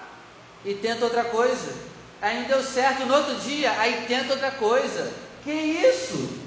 e 0.66 0.74
tenta 0.74 1.06
outra 1.06 1.24
coisa. 1.24 1.74
Aí 2.22 2.42
não 2.42 2.48
deu 2.48 2.62
certo 2.62 3.06
no 3.06 3.16
outro 3.16 3.36
dia, 3.36 3.72
aí 3.80 4.06
tenta 4.08 4.34
outra 4.34 4.52
coisa. 4.52 5.12
Que 5.44 5.52
isso? 5.52 6.47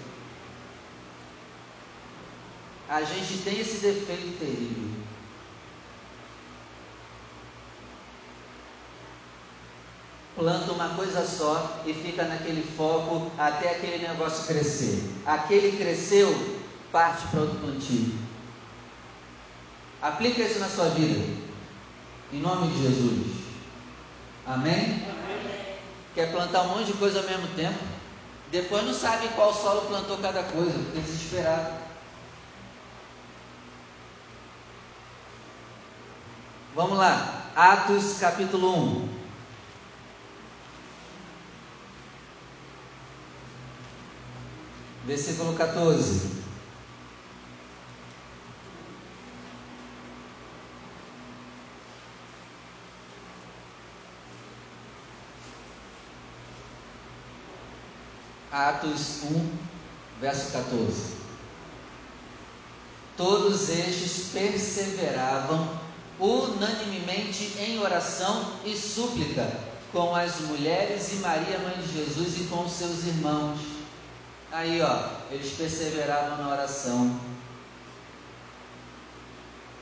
A 2.91 3.05
gente 3.05 3.39
tem 3.45 3.61
esse 3.61 3.77
defeito 3.77 4.37
terrível. 4.41 4.91
Planta 10.35 10.73
uma 10.73 10.89
coisa 10.97 11.25
só 11.25 11.83
e 11.87 11.95
fica 11.95 12.25
naquele 12.25 12.65
foco 12.77 13.31
até 13.39 13.77
aquele 13.77 14.09
negócio 14.09 14.45
crescer. 14.45 15.05
Aquele 15.25 15.79
cresceu, 15.79 16.59
parte 16.91 17.29
para 17.29 17.43
outro 17.43 17.59
plantio. 17.59 18.13
Aplica 20.03 20.43
isso 20.43 20.59
na 20.59 20.69
sua 20.69 20.89
vida. 20.89 21.25
Em 22.33 22.41
nome 22.41 22.73
de 22.73 22.83
Jesus. 22.83 23.37
Amém? 24.45 25.05
Amém? 25.09 25.79
Quer 26.13 26.33
plantar 26.33 26.63
um 26.63 26.69
monte 26.71 26.87
de 26.87 26.95
coisa 26.95 27.21
ao 27.21 27.27
mesmo 27.27 27.47
tempo? 27.55 27.79
Depois 28.51 28.85
não 28.85 28.95
sabe 28.95 29.29
qual 29.37 29.55
solo 29.55 29.83
plantou 29.83 30.19
cada 30.19 30.43
coisa, 30.43 30.73
fica 30.73 31.01
desesperado. 31.01 31.80
Vamos 36.73 36.99
lá, 36.99 37.51
Atos 37.57 38.19
capítulo 38.21 38.73
1. 38.77 39.09
Versículo 45.05 45.55
14. 45.57 46.41
Atos 58.53 59.23
1, 59.25 59.59
verso 60.21 60.53
14. 60.53 61.17
Todos 63.17 63.69
estes 63.71 64.29
perseveravam 64.33 65.80
unanimemente 66.21 67.55
em 67.59 67.79
oração 67.79 68.53
e 68.65 68.77
súplica 68.77 69.51
com 69.93 70.15
as 70.15 70.41
mulheres 70.43 71.13
e 71.13 71.17
Maria, 71.17 71.59
mãe 71.59 71.75
de 71.81 71.93
Jesus, 71.93 72.41
e 72.41 72.45
com 72.45 72.69
seus 72.69 73.07
irmãos. 73.07 73.59
Aí, 74.53 74.81
ó, 74.83 75.09
eles 75.31 75.53
perseveravam 75.53 76.39
na 76.39 76.51
oração. 76.51 77.21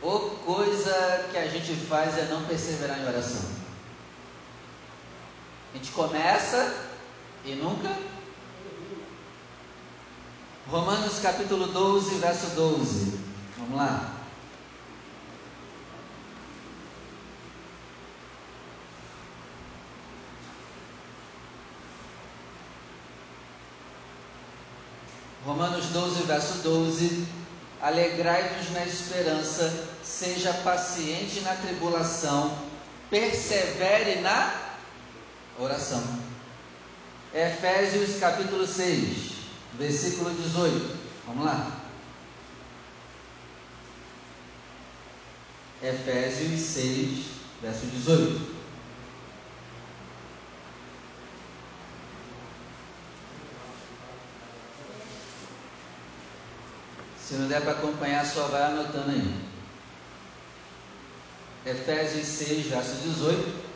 ou 0.01 0.31
coisa 0.47 1.29
que 1.31 1.37
a 1.37 1.49
gente 1.49 1.75
faz 1.75 2.17
é 2.17 2.29
não 2.31 2.45
perseverar 2.45 3.01
em 3.01 3.07
oração. 3.07 3.43
A 5.75 5.77
gente 5.77 5.91
começa 5.91 6.75
e 7.45 7.55
nunca. 7.55 7.91
Romanos 10.69 11.19
capítulo 11.19 11.67
12, 11.67 12.19
verso 12.19 12.51
12. 12.55 13.19
Vamos 13.59 13.77
lá. 13.77 14.18
Romanos 25.59 25.87
12, 25.87 26.23
verso 26.23 26.59
12. 26.63 27.27
Alegrai-vos 27.83 28.71
na 28.71 28.87
esperança, 28.87 29.89
seja 30.05 30.53
paciente 30.53 31.41
na 31.41 31.53
tribulação, 31.57 32.57
persevere 33.11 34.21
na 34.21 34.55
oração. 35.59 36.01
Efésios 37.35 38.21
capítulo 38.21 38.65
6, 38.69 39.33
versículo 39.77 40.31
18. 40.31 40.97
Vamos 41.27 41.45
lá. 41.45 41.73
Efésios 45.83 46.61
6, 46.61 47.25
verso 47.61 47.85
18. 47.87 48.58
Se 57.29 57.35
não 57.35 57.47
der 57.47 57.61
para 57.61 57.73
acompanhar, 57.73 58.25
só 58.25 58.45
vai 58.45 58.63
anotando 58.63 59.11
aí. 59.11 59.35
Efésios 61.67 62.27
6, 62.27 62.69
verso 62.69 62.95
18. 63.03 63.69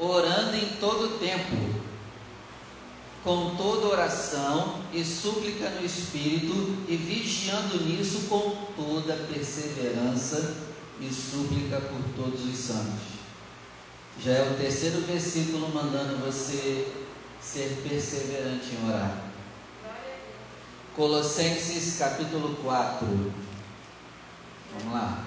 Orando 0.00 0.56
em 0.56 0.66
todo 0.80 1.16
tempo, 1.20 1.54
com 3.22 3.54
toda 3.54 3.86
oração 3.86 4.82
e 4.92 5.04
súplica 5.04 5.70
no 5.70 5.86
Espírito, 5.86 6.52
e 6.88 6.96
vigiando 6.96 7.80
nisso 7.84 8.26
com 8.28 8.56
toda 8.74 9.14
perseverança 9.32 10.56
e 11.00 11.08
súplica 11.08 11.80
por 11.80 12.02
todos 12.16 12.44
os 12.44 12.56
santos. 12.56 13.06
Já 14.20 14.32
é 14.32 14.50
o 14.50 14.56
terceiro 14.56 15.00
versículo 15.02 15.72
mandando 15.72 16.26
você 16.26 16.92
ser 17.40 17.84
perseverante 17.88 18.74
em 18.74 18.88
orar. 18.88 19.25
Colossenses 20.96 21.98
capítulo 21.98 22.56
4. 22.62 23.06
Vamos 24.72 24.94
lá. 24.94 25.26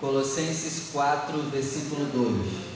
Colossenses 0.00 0.90
4, 0.92 1.42
versículo 1.42 2.06
2. 2.06 2.72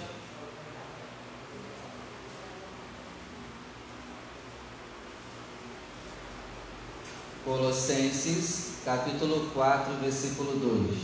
Colossenses, 7.45 8.75
capítulo 8.85 9.51
4, 9.53 9.93
versículo 9.95 10.57
2. 10.57 10.99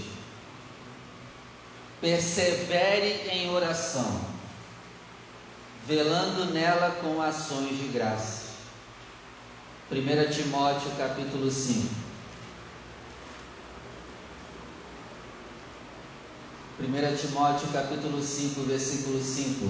Persevere 2.00 3.28
em 3.32 3.50
oração, 3.50 4.20
velando 5.88 6.52
nela 6.52 6.92
com 7.02 7.20
ações 7.20 7.76
de 7.76 7.88
graça 7.88 8.41
1 9.90 10.30
Timóteo 10.30 10.90
capítulo 10.96 11.50
5. 11.50 11.94
1 16.80 17.16
Timóteo 17.16 17.68
capítulo 17.72 18.22
5, 18.22 18.62
versículo 18.62 19.20
5. 19.20 19.66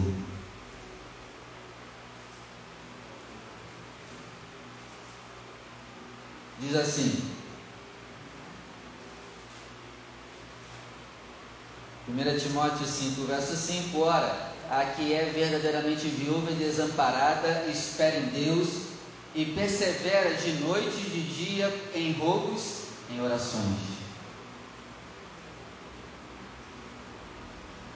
Diz 6.60 6.76
assim: 6.76 7.22
1 12.08 12.38
Timóteo 12.38 12.86
5, 12.86 13.26
verso 13.26 13.56
5: 13.56 13.98
Ora, 13.98 14.52
a 14.70 14.84
que 14.84 15.12
é 15.12 15.24
verdadeiramente 15.34 16.06
viúva 16.06 16.52
e 16.52 16.54
desamparada, 16.54 17.64
espere 17.68 18.18
em 18.18 18.26
Deus 18.26 18.91
e 19.34 19.46
persevera 19.46 20.34
de 20.34 20.52
noite 20.54 20.96
e 20.98 21.10
de 21.10 21.22
dia 21.22 21.74
em 21.94 22.12
rogos, 22.12 22.82
em 23.10 23.20
orações. 23.20 23.92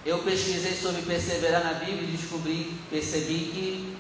Eu 0.04 0.20
pesquisei 0.20 0.72
sobre 0.74 1.02
perseverar 1.02 1.64
na 1.64 1.74
Bíblia 1.74 2.04
e 2.04 2.16
descobri, 2.16 2.72
percebi 2.88 3.50
que 3.52 3.96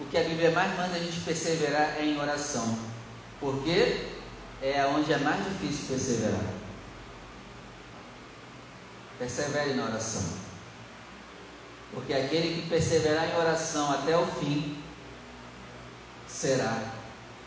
o 0.00 0.06
que 0.06 0.16
a 0.16 0.24
Bíblia 0.24 0.50
mais 0.50 0.74
manda 0.76 0.96
a 0.96 0.98
gente 0.98 1.20
perseverar 1.20 1.96
é 1.98 2.04
em 2.04 2.18
oração. 2.18 2.78
Porque 3.38 4.06
é 4.62 4.86
onde 4.86 5.12
é 5.12 5.18
mais 5.18 5.44
difícil 5.44 5.88
perseverar. 5.88 6.44
Persevere 9.18 9.74
na 9.74 9.84
oração. 9.84 10.24
Porque 11.92 12.12
aquele 12.12 12.60
que 12.60 12.68
perseverar 12.68 13.28
em 13.28 13.36
oração 13.36 13.92
até 13.92 14.16
o 14.16 14.26
fim, 14.26 14.82
será 16.36 16.82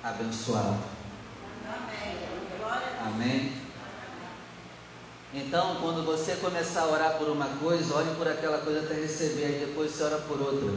abençoado. 0.03 0.79
Amém. 3.05 3.53
Então, 5.31 5.75
quando 5.75 6.03
você 6.03 6.35
começar 6.37 6.81
a 6.81 6.87
orar 6.87 7.17
por 7.19 7.29
uma 7.29 7.45
coisa, 7.45 7.95
ore 7.95 8.09
por 8.17 8.27
aquela 8.27 8.57
coisa 8.59 8.79
até 8.79 8.95
receber, 8.95 9.45
aí 9.45 9.65
depois 9.67 9.91
você 9.91 10.03
ora 10.03 10.17
por 10.17 10.41
outra, 10.41 10.71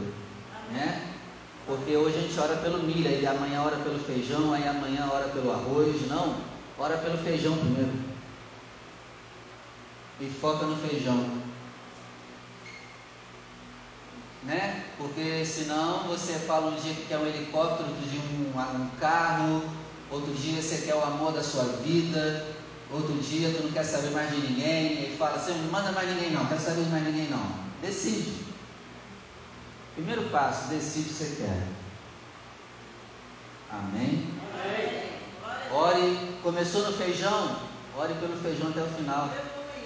né? 0.71 1.09
Porque 1.65 1.95
hoje 1.95 2.17
a 2.17 2.21
gente 2.21 2.39
ora 2.39 2.57
pelo 2.57 2.83
milho, 2.83 3.09
aí 3.09 3.25
amanhã 3.25 3.63
ora 3.63 3.77
pelo 3.77 3.97
feijão, 3.97 4.53
aí 4.53 4.67
amanhã 4.67 5.09
ora 5.11 5.29
pelo 5.29 5.51
arroz, 5.51 6.07
não, 6.07 6.37
ora 6.77 6.97
pelo 6.97 7.17
feijão 7.17 7.57
primeiro. 7.57 7.93
E 10.21 10.29
foca 10.29 10.67
no 10.67 10.77
feijão 10.77 11.42
né? 14.45 14.83
Porque 14.97 15.45
senão 15.45 16.07
você 16.07 16.33
fala 16.33 16.71
um 16.71 16.75
dia 16.75 16.93
que 16.93 17.05
quer 17.05 17.17
um 17.17 17.27
helicóptero, 17.27 17.89
outro 17.89 18.09
dia 18.09 18.19
um, 18.19 18.81
um 18.81 18.89
carro, 18.99 19.63
outro 20.09 20.33
dia 20.33 20.61
você 20.61 20.85
quer 20.85 20.95
o 20.95 21.03
amor 21.03 21.31
da 21.31 21.43
sua 21.43 21.63
vida, 21.83 22.45
outro 22.91 23.13
dia 23.15 23.53
tu 23.53 23.63
não 23.63 23.71
quer 23.71 23.83
saber 23.83 24.11
mais 24.11 24.29
de 24.31 24.37
ninguém, 24.41 25.13
e 25.13 25.17
fala 25.17 25.35
assim, 25.35 25.53
não 25.53 25.71
manda 25.71 25.91
mais 25.91 26.09
ninguém 26.09 26.31
não, 26.31 26.45
quero 26.45 26.61
saber 26.61 26.83
de 26.83 26.89
mais 26.89 27.03
ninguém 27.03 27.29
não. 27.29 27.63
Decide. 27.81 28.43
Primeiro 29.95 30.29
passo, 30.29 30.69
decide 30.69 31.01
o 31.01 31.13
que 31.13 31.13
você 31.13 31.35
quer. 31.37 31.67
Amém? 33.71 34.27
Amém. 34.53 35.13
Ore, 35.71 36.37
começou 36.43 36.83
no 36.83 36.97
feijão, 36.97 37.57
ore 37.97 38.13
pelo 38.15 38.37
feijão 38.37 38.69
até 38.69 38.81
o 38.81 38.87
final 38.87 39.29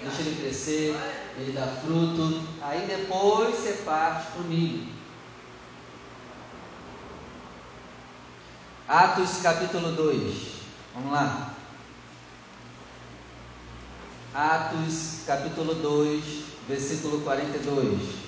deixa 0.02 0.20
ele 0.22 0.40
crescer, 0.40 0.96
ele 1.38 1.52
dá 1.52 1.66
fruto, 1.66 2.42
aí 2.62 2.86
depois 2.86 3.56
você 3.56 3.72
parte 3.84 4.32
para 4.32 4.40
o 4.40 4.44
milho. 4.44 4.92
Atos 8.86 9.42
capítulo 9.42 9.92
2, 9.92 10.34
vamos 10.94 11.12
lá. 11.12 11.54
Atos 14.34 15.20
capítulo 15.26 15.74
2, 15.74 16.24
versículo 16.68 17.20
42. 17.20 18.27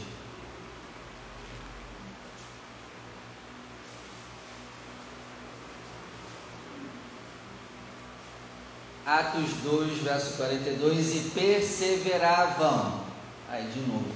Atos 9.11 9.55
2, 9.65 10.05
verso 10.05 10.37
42, 10.37 11.17
e 11.17 11.31
perseveravam, 11.31 13.01
aí 13.51 13.65
de 13.65 13.81
novo, 13.81 14.15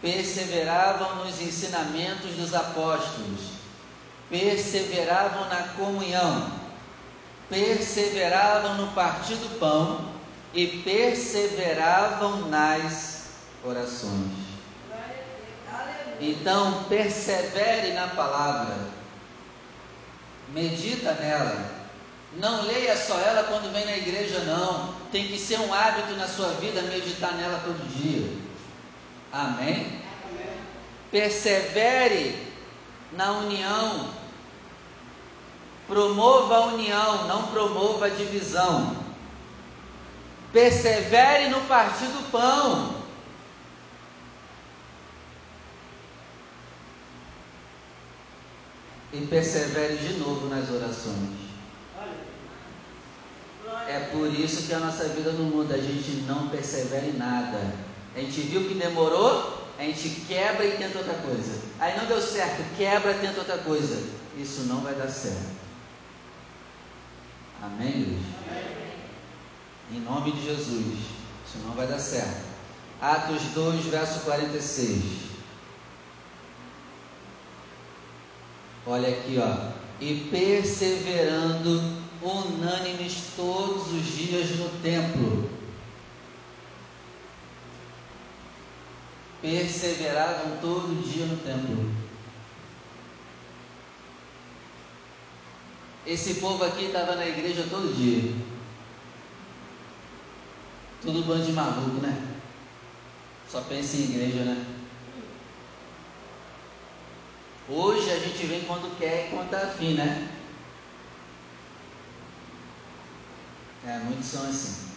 perseveravam 0.00 1.24
nos 1.24 1.40
ensinamentos 1.40 2.32
dos 2.32 2.52
apóstolos, 2.56 3.52
perseveravam 4.28 5.48
na 5.48 5.68
comunhão, 5.76 6.50
perseveravam 7.48 8.78
no 8.78 8.92
partir 8.94 9.36
do 9.36 9.60
pão 9.60 10.08
e 10.52 10.66
perseveravam 10.82 12.48
nas 12.48 13.26
orações. 13.62 14.42
Então, 16.20 16.82
persevere 16.88 17.92
na 17.92 18.08
palavra, 18.08 18.76
medita 20.52 21.12
nela 21.12 21.81
não 22.36 22.62
leia 22.62 22.96
só 22.96 23.18
ela 23.18 23.44
quando 23.44 23.72
vem 23.72 23.84
na 23.84 23.96
igreja, 23.96 24.40
não. 24.40 24.94
Tem 25.10 25.28
que 25.28 25.38
ser 25.38 25.60
um 25.60 25.72
hábito 25.72 26.14
na 26.14 26.26
sua 26.26 26.48
vida 26.54 26.80
meditar 26.82 27.34
nela 27.34 27.60
todo 27.62 27.86
dia. 27.88 28.26
Amém? 29.30 30.00
Persevere 31.10 32.52
na 33.12 33.32
união. 33.32 34.10
Promova 35.86 36.54
a 36.54 36.66
união, 36.68 37.26
não 37.26 37.48
promova 37.48 38.06
a 38.06 38.10
divisão. 38.10 38.96
Persevere 40.52 41.48
no 41.48 41.60
partir 41.62 42.06
do 42.06 42.30
pão. 42.30 43.02
E 49.12 49.26
persevere 49.26 49.98
de 49.98 50.14
novo 50.14 50.48
nas 50.48 50.70
orações. 50.70 51.51
É 53.92 54.08
por 54.10 54.26
isso 54.32 54.66
que 54.66 54.72
a 54.72 54.78
nossa 54.78 55.06
vida 55.08 55.32
não 55.32 55.44
muda, 55.44 55.74
a 55.74 55.78
gente 55.78 56.22
não 56.26 56.48
persevera 56.48 57.04
em 57.04 57.12
nada. 57.12 57.74
A 58.16 58.20
gente 58.20 58.40
viu 58.40 58.66
que 58.66 58.72
demorou, 58.72 59.68
a 59.78 59.82
gente 59.82 60.08
quebra 60.26 60.64
e 60.64 60.78
tenta 60.78 60.96
outra 60.96 61.12
coisa. 61.12 61.60
Aí 61.78 61.94
não 61.98 62.06
deu 62.06 62.18
certo, 62.22 62.64
quebra, 62.74 63.12
tenta 63.12 63.40
outra 63.40 63.58
coisa. 63.58 64.02
Isso 64.38 64.62
não 64.62 64.80
vai 64.80 64.94
dar 64.94 65.10
certo. 65.10 65.60
Amém? 67.62 68.18
Amém. 68.48 68.92
Em 69.92 70.00
nome 70.00 70.32
de 70.32 70.42
Jesus. 70.42 70.98
Isso 71.46 71.58
não 71.66 71.74
vai 71.74 71.86
dar 71.86 71.98
certo. 71.98 72.46
Atos 72.98 73.42
2, 73.54 73.84
verso 73.86 74.20
46. 74.20 75.02
Olha 78.86 79.10
aqui, 79.10 79.38
ó. 79.38 79.70
E 80.00 80.28
perseverando 80.30 82.01
unânimes 82.22 83.32
todos 83.36 83.92
os 83.92 84.04
dias 84.06 84.50
no 84.56 84.68
templo. 84.80 85.50
Perseveravam 89.40 90.58
todo 90.60 91.02
dia 91.02 91.26
no 91.26 91.36
templo. 91.38 91.90
Esse 96.06 96.34
povo 96.34 96.64
aqui 96.64 96.86
estava 96.86 97.16
na 97.16 97.26
igreja 97.26 97.66
todo 97.68 97.94
dia. 97.96 98.34
Tudo 101.00 101.24
bando 101.24 101.44
de 101.44 101.52
maluco, 101.52 102.00
né? 102.00 102.38
Só 103.48 103.60
pensa 103.62 103.96
em 103.96 104.04
igreja, 104.04 104.44
né? 104.44 104.66
Hoje 107.68 108.10
a 108.10 108.18
gente 108.18 108.46
vem 108.46 108.64
quando 108.64 108.96
quer 108.98 109.26
e 109.26 109.30
quando 109.30 109.46
está 109.46 109.58
afim, 109.58 109.94
né? 109.94 110.41
É, 113.84 113.98
muitos 113.98 114.26
são 114.26 114.48
assim. 114.48 114.92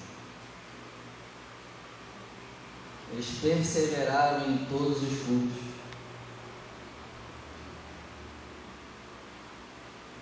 Eles 3.12 3.28
perseveraram 3.42 4.52
em 4.52 4.66
todos 4.66 5.02
os 5.02 5.20
cultos. 5.24 5.66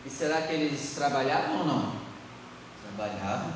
E 0.06 0.10
será 0.10 0.41
que 0.43 0.54
eles 0.54 0.93
trabalhavam 0.95 1.60
ou 1.60 1.65
não? 1.65 1.95
Trabalhavam. 2.84 3.54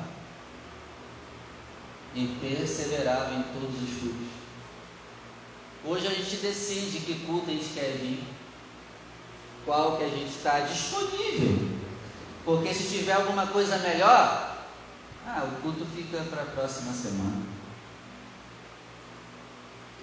E 2.14 2.26
perseveravam 2.40 3.40
em 3.40 3.42
todos 3.44 3.82
os 3.82 4.00
cultos. 4.00 4.28
Hoje 5.84 6.06
a 6.06 6.10
gente 6.10 6.36
decide 6.36 7.00
que 7.00 7.26
culto 7.26 7.50
a 7.50 7.52
gente 7.54 7.72
quer 7.72 7.96
vir. 7.98 8.24
Qual 9.64 9.96
que 9.96 10.04
a 10.04 10.08
gente 10.08 10.30
está 10.30 10.60
disponível. 10.60 11.78
Porque 12.44 12.74
se 12.74 12.88
tiver 12.88 13.12
alguma 13.12 13.46
coisa 13.46 13.78
melhor, 13.78 14.47
ah, 15.28 15.44
o 15.44 15.60
culto 15.60 15.84
fica 15.94 16.18
para 16.30 16.42
a 16.42 16.46
próxima 16.46 16.90
semana. 16.92 17.42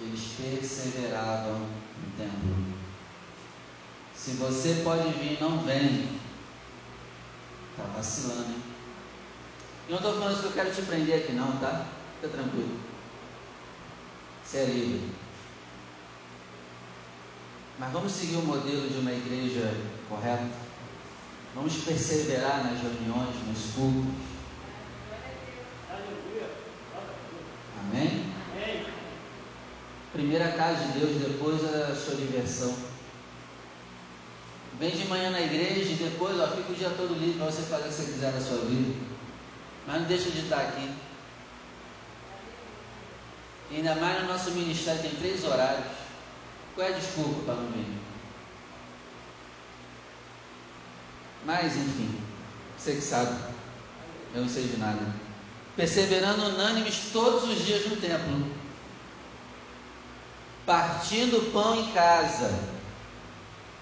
Eles 0.00 0.20
perseveravam 0.40 1.58
no 1.58 2.16
templo. 2.16 2.76
Se 4.14 4.32
você 4.32 4.82
pode 4.84 5.08
vir 5.18 5.40
não 5.40 5.64
vem, 5.64 6.20
está 7.70 7.84
vacilando, 7.96 8.52
hein? 8.52 8.62
E 9.88 9.90
não 9.90 9.98
estou 9.98 10.14
falando 10.14 10.32
isso 10.32 10.42
que 10.42 10.46
eu 10.46 10.52
quero 10.52 10.74
te 10.74 10.82
prender 10.82 11.22
aqui, 11.22 11.32
não, 11.32 11.58
tá? 11.58 11.86
Fica 12.20 12.32
tranquilo. 12.32 12.78
Você 14.44 14.58
é 14.58 14.64
livre. 14.66 15.10
Mas 17.78 17.92
vamos 17.92 18.12
seguir 18.12 18.36
o 18.36 18.42
modelo 18.42 18.88
de 18.88 18.98
uma 18.98 19.12
igreja 19.12 19.74
correta? 20.08 20.48
Vamos 21.54 21.74
perseverar 21.78 22.64
nas 22.64 22.80
reuniões, 22.80 23.34
nos 23.48 23.74
cultos 23.74 24.25
Amém? 27.90 28.32
Amém? 28.52 28.86
Primeira 30.12 30.52
casa 30.52 30.84
de 30.86 30.98
Deus, 30.98 31.20
depois 31.20 31.62
a 31.64 31.94
sua 31.94 32.16
diversão. 32.16 32.74
Vem 34.78 34.90
de 34.90 35.06
manhã 35.06 35.30
na 35.30 35.40
igreja 35.40 35.92
e 35.92 35.94
depois 35.94 36.38
ó, 36.38 36.48
fica 36.48 36.72
o 36.72 36.74
dia 36.74 36.90
todo 36.90 37.14
livre 37.14 37.38
para 37.38 37.46
você 37.46 37.62
fazer 37.62 37.84
o 37.84 37.88
que 37.88 37.94
você 37.94 38.12
quiser 38.12 38.32
na 38.32 38.40
sua 38.40 38.58
vida. 38.58 38.94
Mas 39.86 40.00
não 40.00 40.08
deixa 40.08 40.30
de 40.30 40.40
estar 40.40 40.60
aqui. 40.60 40.90
E 43.70 43.76
ainda 43.76 43.94
mais 43.96 44.22
no 44.22 44.28
nosso 44.28 44.50
ministério 44.50 45.02
tem 45.02 45.14
três 45.14 45.44
horários. 45.44 45.86
Qual 46.74 46.86
é 46.86 46.90
a 46.90 46.98
desculpa 46.98 47.42
para 47.44 47.54
não 47.54 47.70
vir? 47.72 47.86
Mas 51.44 51.76
enfim, 51.76 52.20
você 52.76 52.96
que 52.96 53.00
sabe, 53.00 53.34
eu 54.34 54.42
não 54.42 54.48
sei 54.48 54.64
de 54.64 54.76
nada 54.76 55.25
perseverando 55.76 56.46
unânimes 56.46 57.10
todos 57.12 57.44
os 57.44 57.64
dias 57.64 57.86
no 57.86 57.96
templo, 57.96 58.46
partindo 60.64 61.36
o 61.36 61.52
pão 61.52 61.78
em 61.78 61.92
casa, 61.92 62.50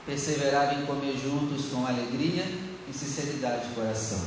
perseveravam 0.04 0.82
em 0.82 0.86
comer 0.86 1.16
juntos 1.16 1.66
com 1.66 1.86
alegria 1.86 2.44
e 2.88 2.92
sinceridade 2.92 3.68
de 3.68 3.74
coração. 3.74 4.20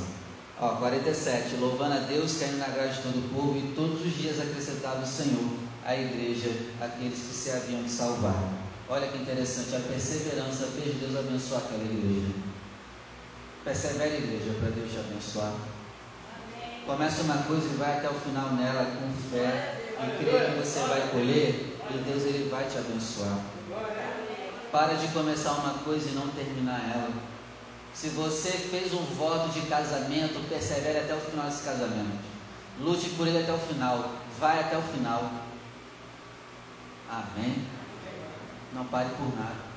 Ó, 0.59 0.77
47, 0.77 1.57
louvando 1.57 1.93
a 1.93 1.99
Deus, 1.99 2.37
caindo 2.39 2.57
na 2.57 2.67
graça 2.67 2.95
de 2.95 3.01
todo 3.03 3.17
o 3.17 3.29
povo, 3.29 3.57
e 3.59 3.73
todos 3.75 4.03
os 4.03 4.17
dias 4.17 4.39
acrescentava 4.39 5.03
o 5.03 5.05
Senhor 5.05 5.51
à 5.85 5.95
igreja 5.95 6.49
aqueles 6.81 7.19
que 7.19 7.35
se 7.35 7.51
haviam 7.51 7.83
de 7.83 7.91
salvar. 7.91 8.53
Olha 8.89 9.07
que 9.07 9.17
interessante, 9.17 9.75
a 9.75 9.79
perseverança 9.81 10.67
fez 10.67 10.95
Deus 10.95 11.15
abençoar 11.15 11.61
aquela 11.61 11.83
igreja. 11.83 12.33
Persevere, 13.63 14.15
igreja, 14.15 14.57
para 14.59 14.69
Deus 14.69 14.91
te 14.91 14.97
abençoar. 14.97 15.53
Começa 16.87 17.23
uma 17.23 17.43
coisa 17.43 17.65
e 17.65 17.75
vai 17.75 17.97
até 17.97 18.09
o 18.09 18.13
final 18.13 18.51
nela 18.53 18.85
com 18.85 19.29
fé 19.29 19.75
e 20.01 20.23
crê 20.23 20.45
que 20.45 20.57
você 20.57 20.79
vai 20.87 21.09
colher 21.09 21.75
e 21.91 21.97
Deus 21.97 22.23
ele 22.23 22.49
vai 22.49 22.63
te 22.63 22.77
abençoar. 22.77 23.39
Para 24.71 24.93
de 24.93 25.09
começar 25.09 25.51
uma 25.51 25.73
coisa 25.83 26.07
e 26.07 26.13
não 26.13 26.29
terminar 26.29 26.79
ela. 26.95 27.11
Se 27.93 28.07
você 28.07 28.51
fez 28.51 28.93
um 28.93 29.03
voto 29.03 29.49
de 29.49 29.67
casamento, 29.67 30.47
persevere 30.47 30.99
até 30.99 31.13
o 31.13 31.19
final 31.19 31.47
desse 31.47 31.63
casamento. 31.63 32.23
Lute 32.79 33.09
por 33.09 33.27
ele 33.27 33.39
até 33.39 33.51
o 33.51 33.59
final. 33.59 34.09
Vai 34.39 34.61
até 34.61 34.77
o 34.77 34.81
final. 34.81 35.29
Amém? 37.11 37.67
Não 38.73 38.85
pare 38.85 39.09
por 39.09 39.35
nada. 39.35 39.67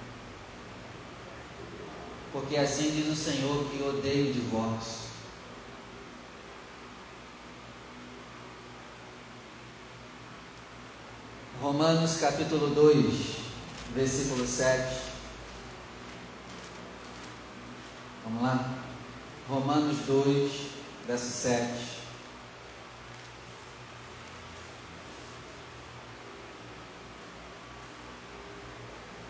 Porque 2.32 2.56
assim 2.56 2.92
diz 2.92 3.08
o 3.08 3.16
Senhor 3.16 3.64
que 3.64 3.82
odeia 3.82 4.30
o 4.30 4.32
divórcio. 4.32 5.09
Romanos 11.60 12.16
capítulo 12.16 12.68
2, 12.68 13.36
versículo 13.94 14.46
7. 14.46 14.98
Vamos 18.24 18.42
lá? 18.42 18.78
Romanos 19.46 19.98
2, 20.06 20.52
verso 21.06 21.30
7. 21.30 21.68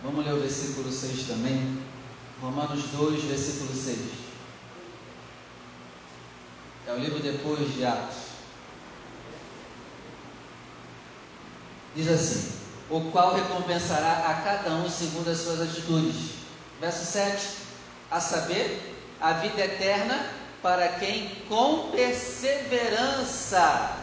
Vamos 0.05 0.25
ler 0.25 0.35
o 0.35 0.41
versículo 0.41 0.93
6 0.93 1.27
também. 1.27 1.83
Romanos 2.41 2.85
2, 2.93 3.25
versículo 3.25 3.75
6. 3.75 3.99
É 6.87 6.93
o 6.93 6.99
livro 6.99 7.19
depois 7.19 7.75
de 7.75 7.85
Atos. 7.85 8.20
Diz 11.95 12.09
assim: 12.09 12.53
O 12.89 13.11
qual 13.11 13.35
recompensará 13.35 14.29
a 14.29 14.35
cada 14.43 14.71
um 14.71 14.89
segundo 14.89 15.31
as 15.31 15.39
suas 15.39 15.61
atitudes. 15.61 16.37
Verso 16.81 17.05
7: 17.05 17.47
A 18.11 18.19
saber, 18.21 18.97
a 19.21 19.35
vida 19.35 19.61
eterna 19.61 20.25
para 20.63 20.89
quem 20.89 21.29
com 21.49 21.91
perseverança. 21.91 23.97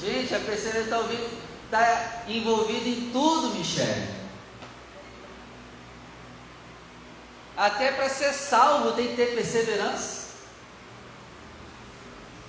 Gente, 0.00 0.34
a 0.34 0.40
perseverança 0.40 1.08
está 1.64 1.70
tá 1.70 2.22
envolvida 2.28 2.88
em 2.88 3.10
tudo, 3.10 3.54
Michele. 3.54 4.22
Até 7.56 7.92
para 7.92 8.08
ser 8.08 8.32
salvo 8.32 8.92
tem 8.92 9.08
que 9.08 9.16
ter 9.16 9.34
perseverança. 9.34 10.22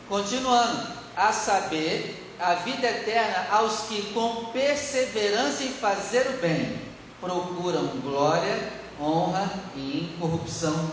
Continuando, 0.10 0.88
a 1.16 1.32
saber, 1.32 2.23
a 2.44 2.56
vida 2.56 2.86
eterna 2.86 3.48
aos 3.50 3.84
que, 3.88 4.02
com 4.14 4.46
perseverança 4.52 5.64
em 5.64 5.72
fazer 5.72 6.28
o 6.28 6.42
bem, 6.42 6.78
procuram 7.22 7.88
glória, 8.02 8.70
honra 9.00 9.50
e 9.78 10.12
incorrupção. 10.14 10.92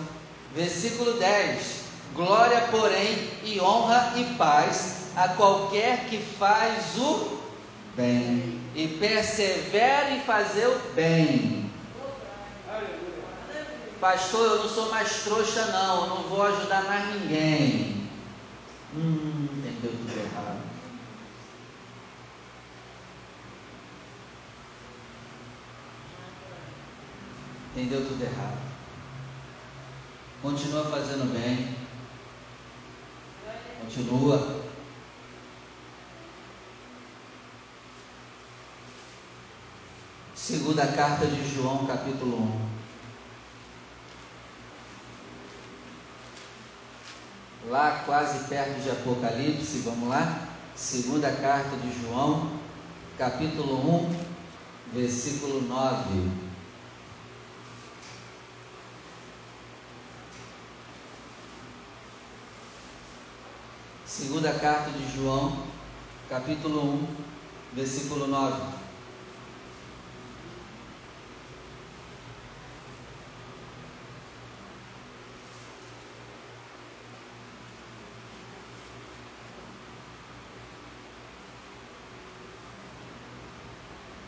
Versículo 0.54 1.14
10: 1.14 1.80
Glória, 2.14 2.68
porém, 2.70 3.28
e 3.42 3.60
honra 3.60 4.12
e 4.16 4.24
paz 4.36 5.08
a 5.16 5.28
qualquer 5.30 6.06
que 6.08 6.18
faz 6.18 6.96
o 6.96 7.40
bem 7.96 8.60
e 8.76 8.86
persevera 8.86 10.10
em 10.12 10.20
fazer 10.20 10.68
o 10.68 10.78
bem. 10.94 11.68
Pastor, 14.00 14.46
eu 14.46 14.62
não 14.62 14.68
sou 14.68 14.88
mais 14.90 15.24
trouxa, 15.24 15.66
não, 15.66 16.04
eu 16.04 16.06
não 16.06 16.22
vou 16.22 16.42
ajudar 16.42 16.84
mais 16.84 17.20
ninguém. 17.20 18.08
Hum, 18.96 19.48
entendeu 19.58 19.92
tudo 19.92 20.18
errado. 20.18 20.49
Entendeu 27.72 28.04
tudo 28.04 28.24
errado. 28.24 28.58
Continua 30.42 30.86
fazendo 30.86 31.32
bem. 31.32 31.76
Continua. 33.80 34.60
Segunda 40.34 40.84
carta 40.88 41.26
de 41.26 41.54
João, 41.54 41.86
capítulo 41.86 42.42
1. 42.42 42.70
Lá 47.70 48.02
quase 48.04 48.48
perto 48.48 48.82
de 48.82 48.90
Apocalipse, 48.90 49.82
vamos 49.84 50.08
lá? 50.08 50.48
Segunda 50.74 51.30
carta 51.30 51.76
de 51.76 52.02
João, 52.02 52.58
capítulo 53.16 54.08
1, 54.08 54.24
versículo 54.92 55.62
9. 55.62 56.49
Segunda 64.20 64.52
carta 64.52 64.90
de 64.90 65.16
João, 65.16 65.64
capítulo 66.28 66.92
1, 66.92 67.06
versículo 67.72 68.26
9. 68.26 68.62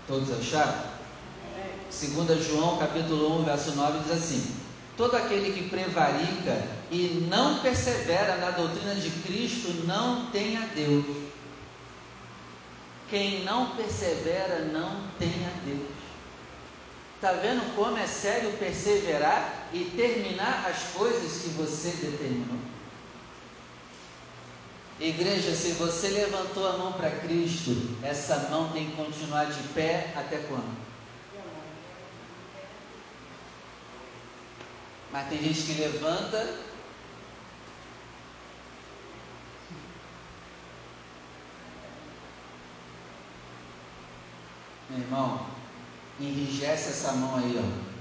Todos 0.09 0.33
acharam? 0.33 0.85
Segunda 1.91 2.35
João, 2.41 2.79
capítulo 2.79 3.41
1, 3.41 3.45
verso 3.45 3.73
9 3.73 3.99
diz 3.99 4.11
assim: 4.11 4.57
Todo 4.97 5.17
aquele 5.17 5.53
que 5.53 5.71
prevarica 5.71 6.63
e 6.91 7.27
não 7.29 7.61
persevera 7.61 8.37
na 8.37 8.51
doutrina 8.51 8.95
de 8.95 9.11
Cristo 9.23 9.87
não 9.87 10.27
tem 10.27 10.57
a 10.57 10.67
Deus. 10.67 11.05
Quem 13.09 13.45
não 13.45 13.75
persevera 13.77 14.67
não 14.73 15.03
tem 15.19 15.29
a 15.47 15.65
Deus. 15.65 16.03
Está 17.17 17.33
vendo 17.33 17.75
como 17.77 17.97
é 17.97 18.07
sério 18.07 18.53
perseverar 18.59 19.69
e 19.73 19.85
terminar 19.97 20.67
as 20.69 20.93
coisas 20.93 21.43
que 21.43 21.51
você 21.51 21.91
determinou? 21.91 22.59
Igreja, 25.01 25.55
se 25.55 25.73
você 25.73 26.09
levantou 26.09 26.69
a 26.69 26.77
mão 26.77 26.93
para 26.93 27.11
Cristo, 27.11 27.97
essa 28.03 28.49
mão 28.51 28.71
tem 28.73 28.91
que 28.91 28.97
continuar 28.97 29.47
de 29.47 29.63
pé 29.69 30.13
até 30.17 30.37
quando? 30.39 30.92
Mas 35.13 35.29
tem 35.29 35.43
gente 35.43 35.63
que 35.63 35.75
levanta. 35.75 36.59
Meu 44.89 45.01
irmão, 45.01 45.47
enrijece 46.19 46.89
essa 46.89 47.13
mão 47.13 47.37
aí, 47.37 47.57
ó. 47.59 47.93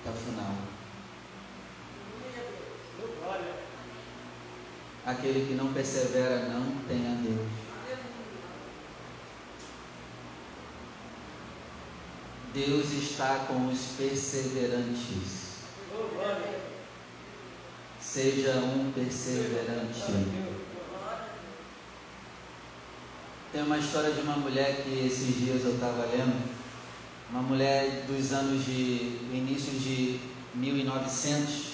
Até 0.00 0.10
o 0.10 0.22
final. 0.22 0.54
Aquele 5.06 5.46
que 5.46 5.54
não 5.54 5.72
persevera 5.72 6.48
não 6.48 6.76
tem 6.86 7.06
a 7.06 7.14
Deus. 7.22 7.48
Deus 12.52 12.92
está 12.92 13.46
com 13.46 13.68
os 13.68 13.78
perseverantes. 13.96 15.45
Seja 18.16 18.52
um 18.52 18.90
perseverante. 18.92 20.00
Tem 23.52 23.62
uma 23.62 23.76
história 23.76 24.10
de 24.10 24.22
uma 24.22 24.38
mulher 24.38 24.82
que 24.82 25.06
esses 25.06 25.36
dias 25.36 25.62
eu 25.66 25.74
estava 25.74 26.06
lendo, 26.06 26.50
uma 27.28 27.42
mulher 27.42 28.06
dos 28.08 28.32
anos 28.32 28.64
de 28.64 29.18
início 29.30 29.70
de 29.78 30.18
1900, 30.54 31.72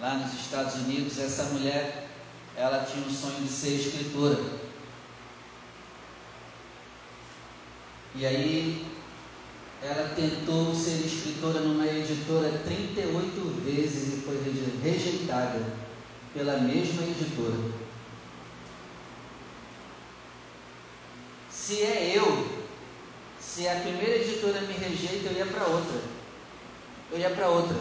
lá 0.00 0.14
nos 0.18 0.32
Estados 0.34 0.74
Unidos. 0.76 1.18
Essa 1.18 1.46
mulher, 1.46 2.08
ela 2.56 2.84
tinha 2.84 3.04
um 3.04 3.10
sonho 3.10 3.42
de 3.42 3.48
ser 3.48 3.74
escritora. 3.74 4.40
E 8.14 8.24
aí 8.24 8.86
ela 9.84 10.14
tentou 10.14 10.72
ser 10.74 11.04
escritora 11.04 11.60
numa 11.60 11.86
editora 11.86 12.50
38 12.64 13.62
vezes 13.64 14.14
e 14.14 14.20
foi 14.22 14.40
rejeitada 14.82 15.60
pela 16.32 16.58
mesma 16.58 17.02
editora. 17.02 17.72
Se 21.50 21.82
é 21.82 22.12
eu, 22.16 22.62
se 23.40 23.68
a 23.68 23.74
primeira 23.76 24.16
editora 24.16 24.60
me 24.62 24.72
rejeita, 24.72 25.30
eu 25.30 25.36
ia 25.36 25.46
para 25.46 25.66
outra. 25.66 26.00
Eu 27.10 27.18
ia 27.18 27.30
para 27.30 27.48
outra. 27.48 27.76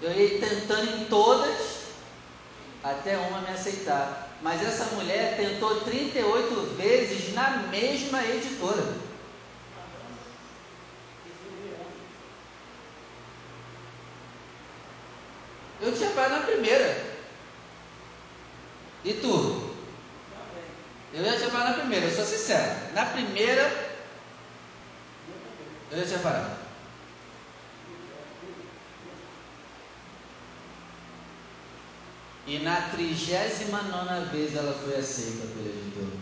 Eu 0.00 0.12
ia 0.12 0.40
tentando 0.40 1.00
em 1.00 1.04
todas 1.04 1.82
até 2.82 3.16
uma 3.16 3.40
me 3.40 3.50
aceitar. 3.50 4.36
Mas 4.42 4.60
essa 4.60 4.96
mulher 4.96 5.36
tentou 5.36 5.82
38 5.82 6.76
vezes 6.76 7.32
na 7.34 7.68
mesma 7.68 8.24
editora. 8.24 9.11
Tinha 16.02 16.14
parado 16.14 16.34
na 16.34 16.46
primeira. 16.46 17.12
E 19.04 19.14
tu? 19.14 19.72
Eu 21.14 21.24
já 21.24 21.36
tinha 21.36 21.50
parado 21.50 21.70
na 21.70 21.78
primeira, 21.78 22.06
eu 22.06 22.16
sou 22.16 22.24
sincero. 22.24 22.92
Na 22.92 23.06
primeira, 23.06 23.94
eu 25.92 25.98
já 26.00 26.06
tinha 26.06 26.18
parado. 26.18 26.56
E 32.48 32.58
na 32.58 32.80
trigésima 32.90 33.82
nona 33.82 34.24
vez 34.24 34.56
ela 34.56 34.72
foi 34.72 34.96
aceita 34.96 35.46
pela 35.54 35.68
editora. 35.68 36.18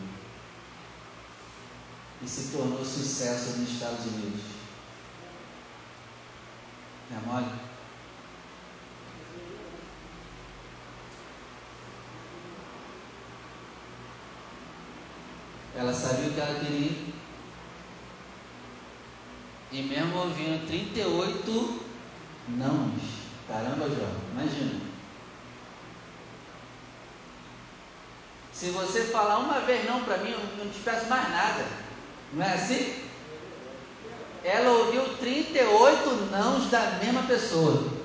E 2.22 2.28
se 2.28 2.52
tornou 2.52 2.84
sucesso 2.84 3.56
nos 3.56 3.70
Estados 3.70 4.04
Unidos. 4.04 4.42
É 7.10 7.26
mole? 7.26 7.69
Ela 15.80 15.94
sabia 15.94 16.28
o 16.28 16.34
que 16.34 16.40
ela 16.40 16.60
queria. 16.60 16.92
E 19.72 19.82
mesmo 19.82 20.18
ouvindo 20.18 20.66
38 20.66 21.80
nãos. 22.48 23.00
Caramba, 23.48 23.88
João, 23.88 24.12
imagina. 24.32 24.78
Se 28.52 28.68
você 28.72 29.04
falar 29.04 29.38
uma 29.38 29.60
vez 29.60 29.86
não 29.86 30.04
para 30.04 30.18
mim, 30.18 30.32
eu 30.32 30.40
não 30.62 30.70
te 30.70 30.80
peço 30.80 31.08
mais 31.08 31.30
nada. 31.30 31.64
Não 32.34 32.44
é 32.44 32.52
assim? 32.52 33.02
Ela 34.44 34.70
ouviu 34.72 35.16
38 35.16 36.10
nãos 36.30 36.70
da 36.70 36.98
mesma 37.02 37.22
pessoa. 37.22 37.99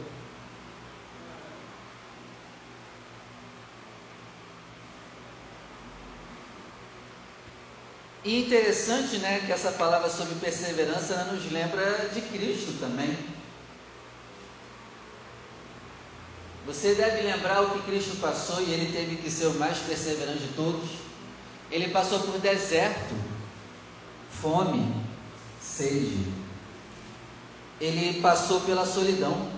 E 8.26 8.42
interessante, 8.42 9.20
né, 9.20 9.44
que 9.46 9.52
essa 9.52 9.72
palavra 9.74 10.10
sobre 10.10 10.34
perseverança 10.36 11.26
nos 11.26 11.52
lembra 11.52 12.10
de 12.12 12.22
Cristo 12.22 12.74
também. 12.80 13.16
Você 16.66 16.96
deve 16.96 17.22
lembrar 17.22 17.62
o 17.62 17.70
que 17.70 17.84
Cristo 17.84 18.20
passou 18.20 18.60
e 18.64 18.74
ele 18.74 18.92
teve 18.92 19.18
que 19.18 19.30
ser 19.30 19.46
o 19.46 19.54
mais 19.54 19.78
perseverante 19.78 20.40
de 20.40 20.54
todos. 20.54 20.90
Ele 21.70 21.90
passou 21.90 22.20
por 22.22 22.40
deserto, 22.40 23.14
fome, 24.42 24.92
sede. 25.62 26.26
Ele 27.80 28.20
passou 28.22 28.62
pela 28.62 28.88
solidão. 28.88 29.52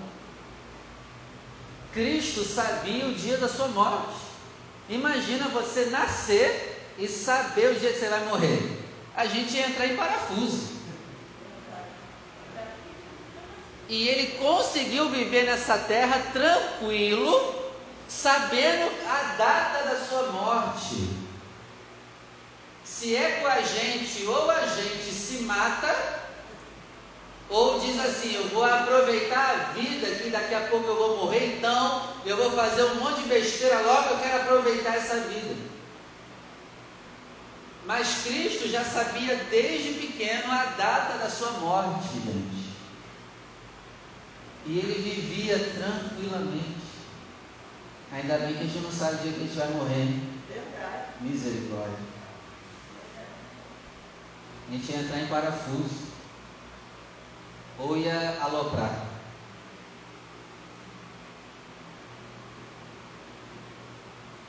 Cristo 1.94 2.44
sabia 2.44 3.06
o 3.08 3.14
dia 3.14 3.38
da 3.38 3.48
sua 3.48 3.70
morte. 3.70 4.20
Imagina 4.90 5.48
você 5.48 5.86
nascer 5.86 6.67
e 6.98 7.08
saber 7.08 7.72
o 7.72 7.80
dia 7.80 7.94
que 7.94 8.00
você 8.00 8.10
vai 8.10 8.26
morrer. 8.26 8.78
A 9.16 9.26
gente 9.26 9.56
ia 9.56 9.68
entrar 9.68 9.88
em 9.88 9.96
parafuso. 9.96 10.78
E 13.90 14.08
ele 14.08 14.38
conseguiu 14.38 15.10
viver 15.10 15.46
nessa 15.46 15.78
terra 15.78 16.20
tranquilo, 16.34 17.56
sabendo 18.08 18.92
a 19.08 19.36
data 19.38 19.90
da 19.90 20.06
sua 20.06 20.24
morte. 20.32 21.08
Se 22.84 23.16
é 23.16 23.40
com 23.42 23.48
a 23.48 23.62
gente 23.62 24.26
ou 24.26 24.50
a 24.52 24.66
gente 24.66 25.12
se 25.14 25.44
mata, 25.44 25.96
ou 27.50 27.80
diz 27.80 27.98
assim: 28.00 28.36
Eu 28.36 28.50
vou 28.50 28.66
aproveitar 28.66 29.52
a 29.52 29.74
vida, 29.74 30.08
que 30.16 30.30
daqui 30.30 30.54
a 30.54 30.62
pouco 30.62 30.88
eu 30.88 30.96
vou 30.96 31.18
morrer, 31.18 31.58
então 31.58 32.10
eu 32.26 32.36
vou 32.36 32.52
fazer 32.52 32.84
um 32.84 32.96
monte 32.96 33.22
de 33.22 33.30
besteira 33.30 33.80
logo, 33.82 34.10
eu 34.10 34.20
quero 34.20 34.42
aproveitar 34.42 34.96
essa 34.96 35.20
vida. 35.22 35.77
Mas 37.88 38.24
Cristo 38.24 38.68
já 38.68 38.84
sabia 38.84 39.38
desde 39.50 39.94
pequeno 39.94 40.52
a 40.52 40.66
data 40.66 41.20
da 41.20 41.30
sua 41.30 41.52
morte, 41.52 42.16
gente. 42.16 42.68
E 44.66 44.78
ele 44.78 45.10
vivia 45.10 45.58
tranquilamente. 45.58 46.82
Ainda 48.12 48.40
bem 48.40 48.56
que 48.56 48.60
a 48.60 48.68
gente 48.68 48.80
não 48.80 48.92
sabe 48.92 49.16
o 49.16 49.18
dia 49.20 49.32
que 49.32 49.40
a 49.40 49.44
gente 49.44 49.58
vai 49.58 49.70
morrer. 49.70 50.20
Misericórdia. 51.22 51.98
A 54.68 54.72
gente 54.74 54.92
ia 54.92 55.00
entrar 55.00 55.22
em 55.22 55.28
parafuso. 55.28 56.08
Ou 57.80 57.96
ia 57.96 58.38
aloprar. 58.42 59.08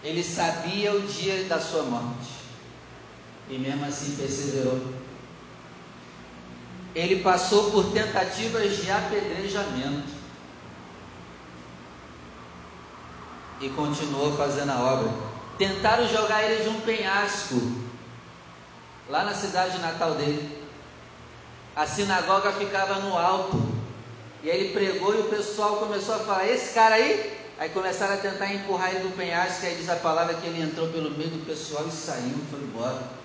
Ele 0.02 0.24
sabia 0.24 0.92
o 0.92 1.02
dia 1.02 1.44
da 1.44 1.60
sua 1.60 1.84
morte. 1.84 2.37
E 3.50 3.58
mesmo 3.58 3.84
assim 3.86 4.16
perseverou 4.16 4.98
ele 6.98 7.22
passou 7.22 7.70
por 7.70 7.92
tentativas 7.92 8.76
de 8.76 8.90
apedrejamento 8.90 10.08
e 13.60 13.68
continuou 13.70 14.36
fazendo 14.36 14.70
a 14.70 14.80
obra. 14.80 15.10
Tentaram 15.56 16.08
jogar 16.08 16.42
ele 16.42 16.62
de 16.62 16.68
um 16.68 16.80
penhasco 16.80 17.56
lá 19.08 19.24
na 19.24 19.34
cidade 19.34 19.78
natal 19.78 20.14
dele. 20.14 20.66
A 21.76 21.86
sinagoga 21.86 22.52
ficava 22.52 23.00
no 23.00 23.16
alto. 23.16 23.78
E 24.42 24.48
ele 24.48 24.72
pregou 24.72 25.14
e 25.14 25.20
o 25.20 25.28
pessoal 25.28 25.76
começou 25.76 26.14
a 26.14 26.18
falar: 26.20 26.48
Esse 26.48 26.72
cara 26.72 26.94
aí? 26.94 27.36
Aí 27.58 27.68
começaram 27.70 28.14
a 28.14 28.18
tentar 28.18 28.52
empurrar 28.52 28.90
ele 28.90 29.08
do 29.08 29.16
penhasco. 29.16 29.66
Aí 29.66 29.74
diz 29.74 29.88
a 29.88 29.96
palavra 29.96 30.34
que 30.34 30.46
ele 30.46 30.62
entrou 30.62 30.88
pelo 30.88 31.10
meio 31.10 31.30
do 31.30 31.44
pessoal 31.44 31.86
e 31.88 31.90
saiu, 31.90 32.38
foi 32.50 32.60
embora. 32.60 33.17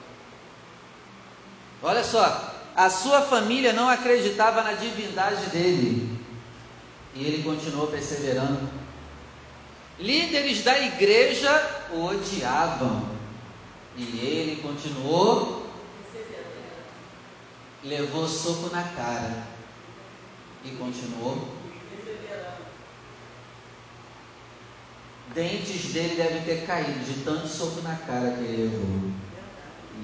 Olha 1.83 2.01
só, 2.01 2.53
a 2.73 2.89
sua 2.89 3.23
família 3.23 3.73
não 3.73 3.89
acreditava 3.89 4.63
na 4.63 4.71
divindade 4.71 5.47
dele. 5.47 6.17
E 7.13 7.25
ele 7.25 7.43
continuou 7.43 7.87
perseverando. 7.87 8.69
Líderes 9.99 10.63
da 10.63 10.79
igreja 10.79 11.85
o 11.91 12.05
odiavam. 12.05 13.09
E 13.97 14.01
ele 14.01 14.61
continuou. 14.61 15.67
Levou 17.83 18.29
soco 18.29 18.73
na 18.73 18.83
cara. 18.83 19.43
E 20.63 20.69
continuou. 20.71 21.49
Dentes 25.35 25.91
dele 25.91 26.15
devem 26.15 26.43
ter 26.43 26.65
caído 26.65 27.03
de 27.03 27.23
tanto 27.23 27.47
soco 27.47 27.81
na 27.81 27.95
cara 27.95 28.31
que 28.31 28.43
ele 28.43 28.63
levou. 28.63 29.11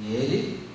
E 0.02 0.16
ele 0.16 0.68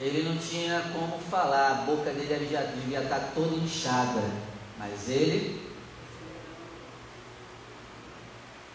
Ele 0.00 0.28
não 0.28 0.36
tinha 0.36 0.80
como 0.92 1.18
falar, 1.30 1.70
a 1.70 1.74
boca 1.84 2.10
dele 2.10 2.48
já 2.50 2.62
devia 2.62 3.02
estar 3.02 3.30
toda 3.34 3.54
inchada, 3.54 4.22
mas 4.78 5.08
ele 5.08 5.64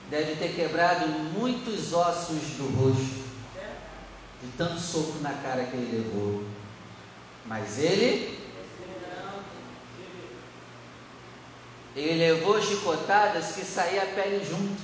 deve 0.09 0.36
ter 0.36 0.55
quebrado 0.55 1.07
muitos 1.07 1.93
ossos 1.93 2.41
do 2.57 2.67
rosto, 2.78 3.28
de 4.41 4.47
tanto 4.57 4.80
soco 4.80 5.20
na 5.20 5.34
cara 5.34 5.65
que 5.65 5.76
ele 5.76 5.97
levou. 5.97 6.45
Mas 7.45 7.78
ele, 7.78 8.39
ele 11.95 12.17
levou 12.17 12.61
chicotadas 12.61 13.51
que 13.55 13.65
saía 13.65 14.03
a 14.03 14.05
pele 14.05 14.43
junto, 14.43 14.82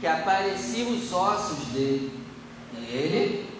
que 0.00 0.06
apareciam 0.06 0.92
os 0.92 1.12
ossos 1.12 1.66
dele. 1.68 2.24
E 2.72 2.84
ele 2.84 3.55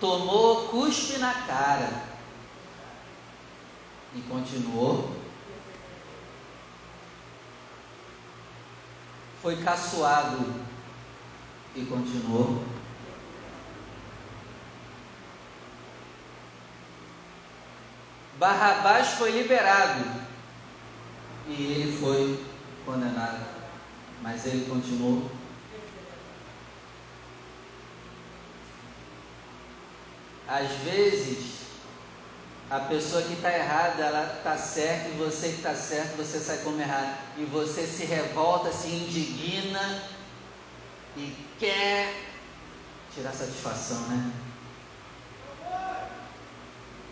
tomou 0.00 0.68
cuspe 0.68 1.18
na 1.18 1.34
cara 1.34 2.02
e 4.14 4.20
continuou. 4.22 5.16
Foi 9.42 9.56
caçoado 9.62 10.52
e 11.74 11.84
continuou. 11.84 12.64
Barrabás 18.38 19.08
foi 19.14 19.32
liberado 19.32 20.04
e 21.48 21.52
ele 21.52 21.98
foi 21.98 22.44
condenado, 22.84 23.44
mas 24.22 24.46
ele 24.46 24.66
continuou 24.66 25.37
Às 30.48 30.70
vezes, 30.82 31.58
a 32.70 32.80
pessoa 32.80 33.22
que 33.22 33.34
está 33.34 33.52
errada, 33.52 34.02
ela 34.02 34.34
está 34.38 34.56
certa, 34.56 35.08
e 35.08 35.12
você 35.12 35.48
que 35.48 35.56
está 35.56 35.74
certo, 35.74 36.16
você 36.16 36.38
sai 36.38 36.58
como 36.58 36.80
errado. 36.80 37.18
E 37.36 37.44
você 37.44 37.86
se 37.86 38.04
revolta, 38.06 38.72
se 38.72 38.88
indigna 38.88 40.02
e 41.16 41.36
quer 41.58 42.14
tirar 43.14 43.32
satisfação, 43.32 44.00
né? 44.08 44.32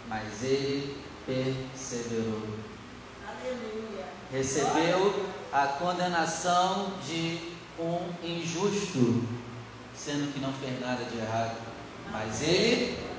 Mas 0.08 0.42
ele 0.42 1.02
perseverou. 1.26 2.42
Aleluia. 3.26 4.06
Recebeu 4.32 5.26
a 5.52 5.66
condenação 5.66 6.94
de 7.06 7.52
um 7.78 8.08
injusto, 8.22 9.26
sendo 9.94 10.32
que 10.32 10.40
não 10.40 10.52
fez 10.54 10.80
nada 10.80 11.04
de 11.04 11.18
errado. 11.18 11.56
Mas 12.10 12.40
ele 12.42 13.15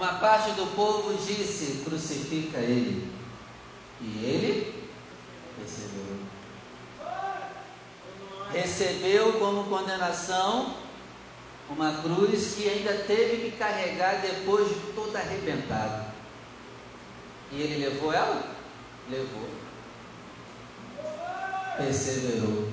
Uma 0.00 0.14
parte 0.14 0.52
do 0.52 0.66
povo 0.74 1.12
disse: 1.12 1.82
crucifica 1.84 2.56
ele. 2.56 3.12
E 4.00 4.24
ele 4.24 4.88
recebeu. 5.60 6.16
Recebeu 8.50 9.32
como 9.34 9.64
condenação 9.64 10.74
uma 11.68 12.00
cruz 12.00 12.54
que 12.54 12.66
ainda 12.66 12.94
teve 13.06 13.50
que 13.50 13.58
carregar 13.58 14.22
depois 14.22 14.70
de 14.70 14.80
todo 14.94 15.14
arrebentado. 15.14 16.06
E 17.52 17.60
ele 17.60 17.84
levou 17.84 18.10
ela? 18.10 18.42
Levou. 19.10 19.50
Perseverou. 21.76 22.70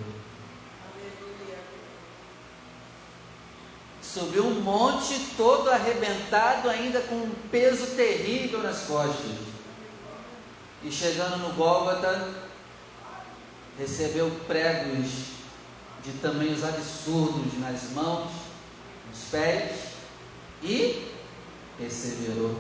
Subiu 4.18 4.48
um 4.48 4.62
monte 4.62 5.14
todo 5.38 5.70
arrebentado, 5.70 6.68
ainda 6.68 7.02
com 7.02 7.16
um 7.16 7.36
peso 7.52 7.96
terrível 7.96 8.64
nas 8.64 8.82
costas. 8.86 9.38
E 10.84 10.92
chegando 10.92 11.38
no 11.38 11.54
Gólgota, 11.54 12.34
recebeu 13.78 14.32
pregos 14.48 15.08
de 16.04 16.12
tamanhos 16.20 16.64
absurdos 16.64 17.60
nas 17.60 17.92
mãos, 17.92 18.32
nos 19.08 19.20
pés 19.30 19.90
e 20.64 21.12
perseverou. 21.78 22.60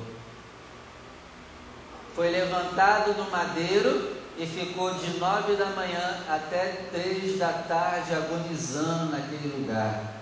Foi 2.15 2.29
levantado 2.29 3.13
no 3.15 3.31
madeiro 3.31 4.15
e 4.37 4.45
ficou 4.45 4.93
de 4.93 5.17
nove 5.17 5.55
da 5.55 5.71
manhã 5.71 6.23
até 6.29 6.87
três 6.91 7.39
da 7.39 7.51
tarde 7.51 8.13
agonizando 8.13 9.11
naquele 9.11 9.57
lugar 9.57 10.16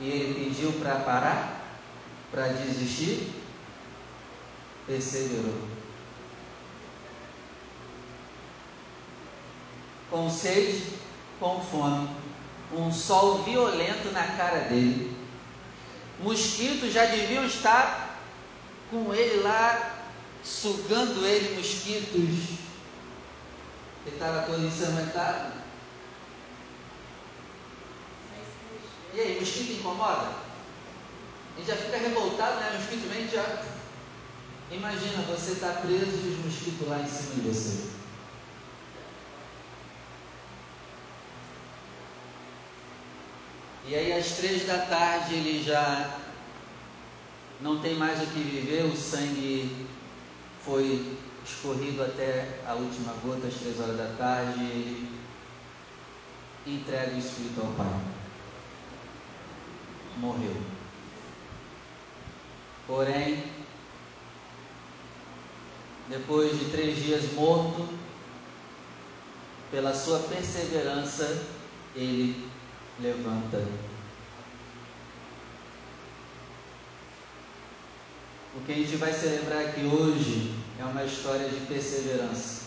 e 0.00 0.08
ele 0.08 0.44
pediu 0.44 0.72
para 0.80 0.96
parar, 0.96 1.62
para 2.30 2.48
desistir, 2.48 3.30
perseverou. 4.86 5.68
Com 10.10 10.30
sede, 10.30 10.84
com 11.38 11.60
fome, 11.60 12.08
um 12.72 12.90
sol 12.90 13.42
violento 13.42 14.10
na 14.12 14.26
cara 14.36 14.60
dele. 14.60 15.16
Mosquitos 16.20 16.92
já 16.92 17.04
deviam 17.04 17.44
estar 17.44 18.18
com 18.90 19.14
ele 19.14 19.42
lá, 19.42 19.96
sugando 20.42 21.24
ele, 21.24 21.56
mosquitos. 21.56 22.58
Ele 24.06 24.16
estava 24.16 24.42
todo 24.42 24.64
ensanguentado. 24.64 25.59
E 29.12 29.20
aí, 29.20 29.40
mosquito 29.40 29.72
incomoda? 29.72 30.28
A 31.54 31.58
gente 31.58 31.66
já 31.66 31.76
fica 31.76 31.98
revoltado, 31.98 32.60
né? 32.60 32.70
O 32.70 32.78
mosquito 32.78 33.08
vem 33.12 33.28
já. 33.28 33.64
Imagina, 34.70 35.22
você 35.22 35.52
está 35.52 35.72
preso 35.72 36.06
e 36.24 36.36
os 36.38 36.44
mosquitos 36.44 36.88
lá 36.88 37.00
em 37.00 37.08
cima 37.08 37.34
de 37.34 37.40
você. 37.40 37.90
E 43.90 43.94
aí 43.96 44.12
às 44.12 44.32
três 44.36 44.64
da 44.68 44.78
tarde 44.78 45.34
ele 45.34 45.64
já 45.64 46.16
não 47.60 47.80
tem 47.80 47.96
mais 47.96 48.22
o 48.22 48.26
que 48.26 48.38
viver, 48.38 48.84
o 48.84 48.96
sangue 48.96 49.88
foi 50.64 51.18
escorrido 51.44 52.04
até 52.04 52.60
a 52.66 52.74
última 52.74 53.12
gota, 53.24 53.48
às 53.48 53.54
três 53.54 53.80
horas 53.80 53.96
da 53.96 54.14
tarde, 54.16 54.62
ele 54.62 55.10
entrega 56.66 57.16
o 57.16 57.18
Espírito 57.18 57.60
ao 57.60 57.72
Pai. 57.72 58.09
Morreu. 60.20 60.54
Porém, 62.86 63.42
depois 66.10 66.58
de 66.58 66.66
três 66.66 67.02
dias 67.02 67.32
morto, 67.32 67.88
pela 69.70 69.94
sua 69.94 70.18
perseverança, 70.18 71.46
ele 71.96 72.50
levanta. 73.00 73.66
O 78.54 78.60
que 78.66 78.72
a 78.72 78.74
gente 78.74 78.96
vai 78.96 79.12
celebrar 79.12 79.66
aqui 79.66 79.84
hoje 79.86 80.54
é 80.78 80.84
uma 80.84 81.04
história 81.04 81.48
de 81.48 81.64
perseverança. 81.66 82.64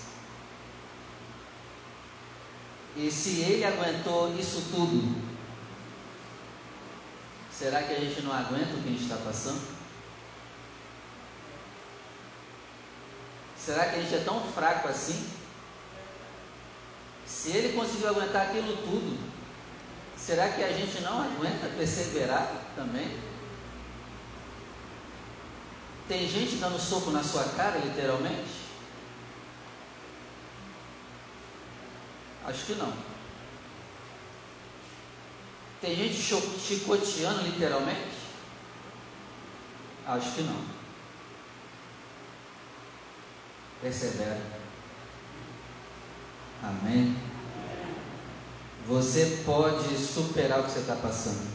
E 2.95 3.11
se 3.11 3.41
ele 3.41 3.63
aguentou 3.63 4.35
isso 4.39 4.63
tudo, 4.71 5.22
será 7.57 7.83
que 7.83 7.93
a 7.93 7.99
gente 7.99 8.21
não 8.21 8.33
aguenta 8.33 8.73
o 8.73 8.81
que 8.81 8.89
a 8.89 8.91
gente 8.91 9.03
está 9.03 9.17
passando? 9.17 9.61
Será 13.57 13.85
que 13.85 13.95
a 13.95 14.01
gente 14.01 14.15
é 14.15 14.23
tão 14.23 14.41
fraco 14.51 14.87
assim? 14.87 15.29
Se 17.25 17.49
ele 17.51 17.77
conseguiu 17.77 18.09
aguentar 18.09 18.47
aquilo 18.47 18.75
tudo, 18.77 19.33
Será 20.25 20.47
que 20.47 20.63
a 20.63 20.71
gente 20.71 21.01
não 21.01 21.21
aguenta 21.21 21.67
perseverar 21.75 22.49
também? 22.77 23.19
Tem 26.07 26.29
gente 26.29 26.55
dando 26.55 26.79
soco 26.79 27.11
na 27.11 27.21
sua 27.21 27.43
cara, 27.43 27.77
literalmente? 27.79 28.63
Acho 32.45 32.65
que 32.65 32.75
não. 32.75 32.93
Tem 35.83 35.97
gente 35.97 36.15
chicoteando 36.15 37.41
literalmente? 37.41 38.15
Acho 40.07 40.31
que 40.31 40.41
não. 40.43 40.63
Persevera. 43.81 44.41
Amém. 46.63 47.17
Você 48.87 49.41
pode 49.45 49.97
superar 49.97 50.61
o 50.61 50.63
que 50.63 50.71
você 50.71 50.79
está 50.79 50.95
passando. 50.95 51.51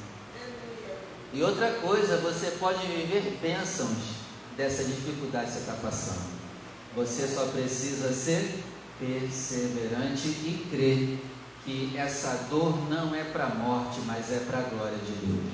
E 1.32 1.42
outra 1.42 1.70
coisa, 1.80 2.18
você 2.18 2.50
pode 2.60 2.86
viver 2.86 3.38
bênçãos 3.40 3.96
dessa 4.58 4.84
dificuldade 4.84 5.46
que 5.46 5.52
você 5.52 5.60
está 5.60 5.74
passando. 5.80 6.28
Você 6.96 7.26
só 7.26 7.46
precisa 7.46 8.12
ser 8.12 8.62
perseverante 9.00 10.28
e 10.28 10.66
crer 10.70 11.18
que 11.68 11.98
essa 11.98 12.46
dor 12.48 12.88
não 12.88 13.14
é 13.14 13.24
para 13.24 13.44
a 13.44 13.54
morte, 13.54 14.00
mas 14.06 14.32
é 14.32 14.38
para 14.38 14.60
a 14.60 14.62
glória 14.62 14.96
de 14.96 15.12
Deus. 15.12 15.52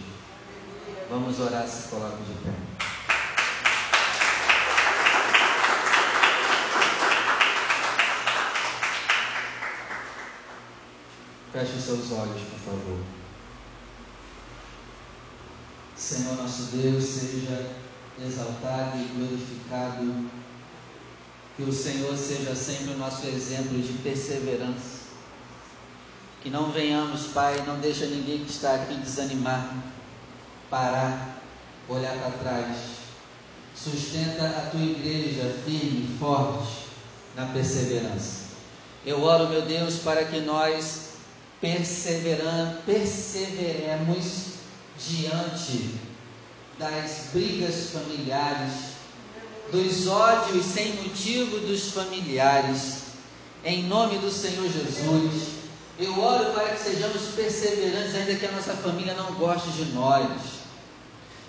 Vamos 1.10 1.40
orar, 1.40 1.66
se 1.66 1.88
coloca 1.88 2.18
de 2.18 2.34
pé. 2.34 2.52
Feche 11.52 11.80
seus 11.80 12.12
olhos, 12.12 12.42
por 12.42 12.58
favor. 12.60 13.00
Senhor 15.96 16.36
nosso 16.36 16.76
Deus, 16.76 17.02
seja 17.02 17.74
exaltado 18.24 18.98
e 18.98 19.04
glorificado. 19.16 20.30
Que 21.56 21.62
o 21.64 21.72
Senhor 21.72 22.16
seja 22.16 22.54
sempre 22.54 22.94
o 22.94 22.98
nosso 22.98 23.26
exemplo 23.26 23.80
de 23.80 23.92
perseverança. 23.94 25.03
Que 26.44 26.50
não 26.50 26.70
venhamos, 26.70 27.28
Pai, 27.28 27.64
não 27.66 27.80
deixa 27.80 28.04
ninguém 28.04 28.44
que 28.44 28.50
está 28.50 28.74
aqui 28.74 28.94
desanimar, 28.96 29.76
parar, 30.68 31.38
olhar 31.88 32.14
para 32.18 32.32
trás. 32.32 32.76
Sustenta 33.74 34.44
a 34.44 34.68
tua 34.70 34.82
igreja 34.82 35.56
firme, 35.64 36.14
forte, 36.20 36.84
na 37.34 37.46
perseverança. 37.46 38.44
Eu 39.06 39.22
oro, 39.22 39.48
meu 39.48 39.62
Deus, 39.62 40.00
para 40.00 40.26
que 40.26 40.40
nós 40.40 41.12
perseveramos, 41.62 42.76
perseveremos 42.84 44.24
diante 44.98 45.94
das 46.78 47.28
brigas 47.32 47.88
familiares, 47.88 48.96
dos 49.72 50.06
ódios 50.08 50.62
sem 50.66 50.92
motivo 50.96 51.60
dos 51.60 51.92
familiares, 51.92 53.04
em 53.64 53.84
nome 53.84 54.18
do 54.18 54.30
Senhor 54.30 54.70
Jesus. 54.70 55.53
Eu 55.98 56.20
oro 56.20 56.52
para 56.52 56.70
que 56.70 56.82
sejamos 56.82 57.22
perseverantes, 57.36 58.14
ainda 58.16 58.34
que 58.34 58.46
a 58.46 58.52
nossa 58.52 58.74
família 58.74 59.14
não 59.14 59.32
goste 59.34 59.70
de 59.70 59.92
nós. 59.92 60.28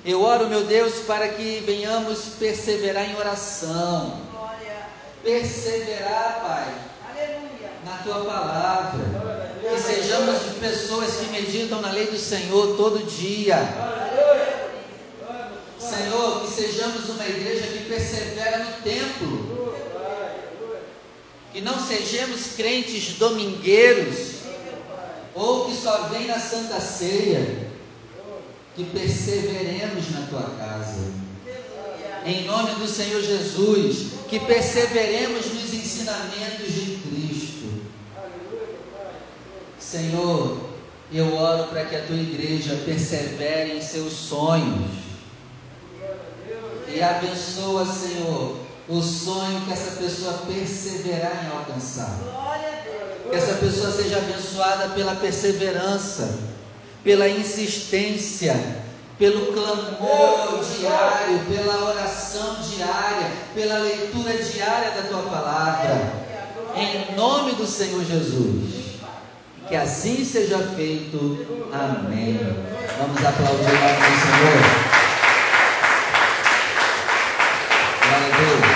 Eu 0.06 0.22
oro, 0.22 0.48
meu 0.48 0.66
Deus, 0.66 1.00
para 1.08 1.30
que 1.30 1.64
venhamos 1.66 2.20
perseverar 2.38 3.10
em 3.10 3.16
oração. 3.16 4.22
Perseverar, 5.24 6.42
Pai, 6.46 6.76
na 7.84 7.98
tua 8.04 8.24
palavra 8.24 9.46
que 9.68 9.82
sejamos 9.82 10.38
pessoas 10.60 11.16
que 11.16 11.26
meditam 11.32 11.82
na 11.82 11.92
lei 11.92 12.06
do 12.06 12.20
Senhor 12.20 12.78
todo 12.78 13.04
dia. 13.04 13.58
Senhor, 15.80 16.42
que 16.42 16.52
sejamos 16.52 17.10
uma 17.10 17.26
igreja 17.26 17.66
que 17.66 17.86
persevera 17.86 18.60
no 18.60 18.74
templo. 18.84 19.76
Que 21.52 21.62
não 21.62 21.80
sejamos 21.80 22.54
crentes 22.56 23.14
domingueiros 23.18 24.35
ou 25.36 25.66
que 25.66 25.76
só 25.76 26.08
vem 26.08 26.28
na 26.28 26.40
Santa 26.40 26.80
Ceia. 26.80 27.66
Que 28.76 28.84
perseveremos 28.86 30.12
na 30.12 30.28
tua 30.28 30.50
casa. 30.58 31.14
Em 32.26 32.46
nome 32.46 32.76
do 32.76 32.88
Senhor 32.88 33.22
Jesus, 33.22 34.08
que 34.28 34.40
perseveremos 34.40 35.46
nos 35.54 35.74
ensinamentos 35.74 36.74
de 36.74 36.98
Cristo 36.98 37.46
Senhor, 39.96 40.58
eu 41.14 41.36
oro 41.36 41.66
para 41.70 41.86
que 41.86 41.96
a 41.96 42.02
tua 42.02 42.16
igreja 42.16 42.82
persevere 42.84 43.78
em 43.78 43.82
seus 43.82 44.12
sonhos. 44.12 44.92
E 46.88 47.02
abençoa, 47.02 47.86
Senhor, 47.86 48.58
o 48.90 49.02
sonho 49.02 49.62
que 49.62 49.72
essa 49.72 49.92
pessoa 50.02 50.34
perseverar 50.48 51.46
em 51.46 51.58
alcançar. 51.58 52.20
Que 53.30 53.36
essa 53.36 53.54
pessoa 53.56 53.92
seja 53.92 54.18
abençoada 54.18 54.90
pela 54.90 55.16
perseverança, 55.16 56.38
pela 57.04 57.28
insistência, 57.28 58.56
pelo 59.18 59.54
clamor 59.54 60.64
diário, 60.78 61.40
pela 61.50 61.90
oração 61.90 62.58
diária, 62.62 63.32
pela 63.54 63.80
leitura 63.80 64.34
diária 64.34 64.92
da 64.92 65.04
tua 65.10 65.24
palavra. 65.24 66.26
Em 66.76 67.16
nome 67.16 67.54
do 67.54 67.66
Senhor 67.66 68.04
Jesus. 68.04 68.86
Que 69.68 69.76
assim 69.76 70.24
seja 70.24 70.60
feito. 70.76 71.68
Amém. 71.74 72.40
Vamos 73.00 73.26
aplaudir 73.26 73.64
o 73.64 73.80
nome 73.80 73.98
do 74.02 74.16
Senhor. 74.22 74.96
Glória 78.02 78.28
a 78.28 78.38
Deus. 78.38 78.75